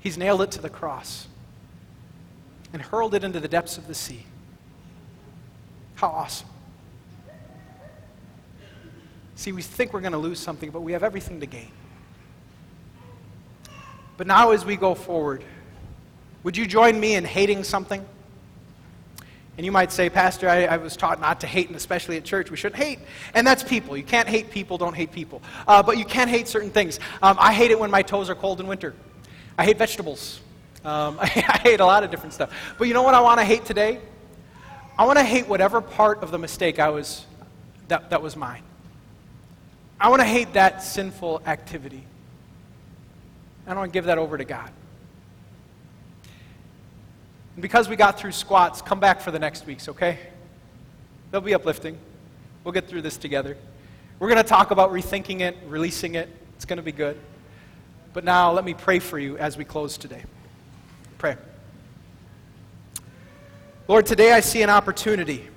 He's 0.00 0.18
nailed 0.18 0.42
it 0.42 0.50
to 0.52 0.60
the 0.60 0.68
cross 0.68 1.26
and 2.72 2.82
hurled 2.82 3.14
it 3.14 3.24
into 3.24 3.40
the 3.40 3.48
depths 3.48 3.78
of 3.78 3.86
the 3.86 3.94
sea. 3.94 4.26
How 5.94 6.08
awesome. 6.08 6.48
See, 9.36 9.52
we 9.52 9.62
think 9.62 9.92
we're 9.92 10.00
going 10.00 10.12
to 10.12 10.18
lose 10.18 10.38
something, 10.38 10.70
but 10.70 10.82
we 10.82 10.92
have 10.92 11.02
everything 11.02 11.40
to 11.40 11.46
gain. 11.46 11.70
But 14.16 14.26
now, 14.26 14.52
as 14.52 14.64
we 14.64 14.76
go 14.76 14.94
forward, 14.94 15.42
would 16.42 16.56
you 16.56 16.66
join 16.66 17.00
me 17.00 17.14
in 17.14 17.24
hating 17.24 17.64
something? 17.64 18.04
And 19.56 19.64
you 19.64 19.70
might 19.70 19.92
say, 19.92 20.10
Pastor, 20.10 20.48
I, 20.48 20.64
I, 20.64 20.76
was 20.78 20.96
taught 20.96 21.20
not 21.20 21.40
to 21.40 21.46
hate, 21.46 21.68
and 21.68 21.76
especially 21.76 22.16
at 22.16 22.24
church, 22.24 22.50
we 22.50 22.56
shouldn't 22.56 22.82
hate. 22.82 22.98
And 23.34 23.46
that's 23.46 23.62
people. 23.62 23.96
You 23.96 24.02
can't 24.02 24.28
hate 24.28 24.50
people, 24.50 24.78
don't 24.78 24.94
hate 24.94 25.12
people. 25.12 25.42
Uh, 25.68 25.82
but 25.82 25.96
you 25.96 26.04
can 26.04 26.26
hate 26.26 26.48
certain 26.48 26.70
things. 26.70 26.98
Um, 27.22 27.36
I 27.38 27.52
hate 27.52 27.70
it 27.70 27.78
when 27.78 27.90
my 27.90 28.02
toes 28.02 28.28
are 28.28 28.34
cold 28.34 28.60
in 28.60 28.66
winter. 28.66 28.94
I 29.56 29.64
hate 29.64 29.78
vegetables. 29.78 30.40
Um, 30.84 31.18
I, 31.20 31.24
I 31.48 31.58
hate 31.58 31.80
a 31.80 31.86
lot 31.86 32.02
of 32.02 32.10
different 32.10 32.34
stuff. 32.34 32.50
But 32.78 32.88
you 32.88 32.94
know 32.94 33.02
what 33.02 33.14
I 33.14 33.20
want 33.20 33.38
to 33.38 33.44
hate 33.44 33.64
today? 33.64 34.00
I 34.98 35.06
want 35.06 35.18
to 35.18 35.24
hate 35.24 35.46
whatever 35.48 35.80
part 35.80 36.22
of 36.22 36.30
the 36.30 36.38
mistake 36.38 36.78
I 36.78 36.88
was, 36.88 37.24
that, 37.88 38.10
that 38.10 38.22
was 38.22 38.36
mine. 38.36 38.62
I 40.00 40.08
want 40.08 40.20
to 40.20 40.26
hate 40.26 40.52
that 40.54 40.82
sinful 40.82 41.42
activity. 41.46 42.04
I 43.66 43.74
want 43.74 43.90
to 43.90 43.92
give 43.92 44.06
that 44.06 44.18
over 44.18 44.36
to 44.36 44.44
God. 44.44 44.70
And 47.54 47.62
because 47.62 47.88
we 47.88 47.96
got 47.96 48.18
through 48.18 48.32
squats, 48.32 48.82
come 48.82 49.00
back 49.00 49.20
for 49.20 49.30
the 49.30 49.38
next 49.38 49.66
weeks, 49.66 49.88
okay? 49.88 50.18
They'll 51.30 51.40
be 51.40 51.54
uplifting. 51.54 51.98
We'll 52.62 52.72
get 52.72 52.88
through 52.88 53.02
this 53.02 53.16
together. 53.16 53.56
We're 54.18 54.28
going 54.28 54.42
to 54.42 54.48
talk 54.48 54.70
about 54.70 54.92
rethinking 54.92 55.40
it, 55.40 55.56
releasing 55.66 56.14
it. 56.14 56.28
It's 56.56 56.64
going 56.64 56.76
to 56.78 56.82
be 56.82 56.92
good. 56.92 57.18
But 58.12 58.24
now 58.24 58.52
let 58.52 58.64
me 58.64 58.74
pray 58.74 59.00
for 59.00 59.18
you 59.18 59.36
as 59.38 59.56
we 59.56 59.64
close 59.64 59.98
today. 59.98 60.22
Pray. 61.18 61.36
Lord, 63.86 64.06
today 64.06 64.32
I 64.32 64.40
see 64.40 64.62
an 64.62 64.70
opportunity 64.70 65.48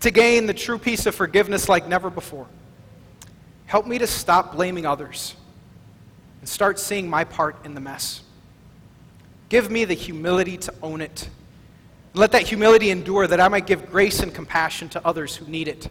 to 0.00 0.10
gain 0.10 0.46
the 0.46 0.54
true 0.54 0.78
peace 0.78 1.06
of 1.06 1.14
forgiveness 1.14 1.68
like 1.68 1.88
never 1.88 2.10
before. 2.10 2.46
Help 3.66 3.86
me 3.86 3.98
to 3.98 4.06
stop 4.06 4.54
blaming 4.54 4.84
others 4.84 5.34
and 6.40 6.48
start 6.48 6.78
seeing 6.78 7.08
my 7.08 7.24
part 7.24 7.56
in 7.64 7.74
the 7.74 7.80
mess. 7.80 8.22
Give 9.52 9.70
me 9.70 9.84
the 9.84 9.92
humility 9.92 10.56
to 10.56 10.72
own 10.82 11.02
it. 11.02 11.28
Let 12.14 12.32
that 12.32 12.48
humility 12.48 12.88
endure 12.88 13.26
that 13.26 13.38
I 13.38 13.48
might 13.48 13.66
give 13.66 13.90
grace 13.90 14.20
and 14.20 14.32
compassion 14.32 14.88
to 14.88 15.06
others 15.06 15.36
who 15.36 15.46
need 15.46 15.68
it. 15.68 15.90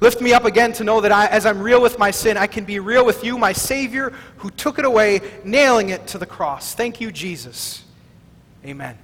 Lift 0.00 0.20
me 0.20 0.32
up 0.32 0.44
again 0.44 0.72
to 0.72 0.82
know 0.82 1.00
that 1.00 1.12
I, 1.12 1.28
as 1.28 1.46
I'm 1.46 1.60
real 1.60 1.80
with 1.80 2.00
my 2.00 2.10
sin, 2.10 2.36
I 2.36 2.48
can 2.48 2.64
be 2.64 2.80
real 2.80 3.06
with 3.06 3.22
you, 3.22 3.38
my 3.38 3.52
Savior, 3.52 4.12
who 4.38 4.50
took 4.50 4.80
it 4.80 4.84
away, 4.84 5.20
nailing 5.44 5.90
it 5.90 6.08
to 6.08 6.18
the 6.18 6.26
cross. 6.26 6.74
Thank 6.74 7.00
you, 7.00 7.12
Jesus. 7.12 7.84
Amen. 8.66 8.98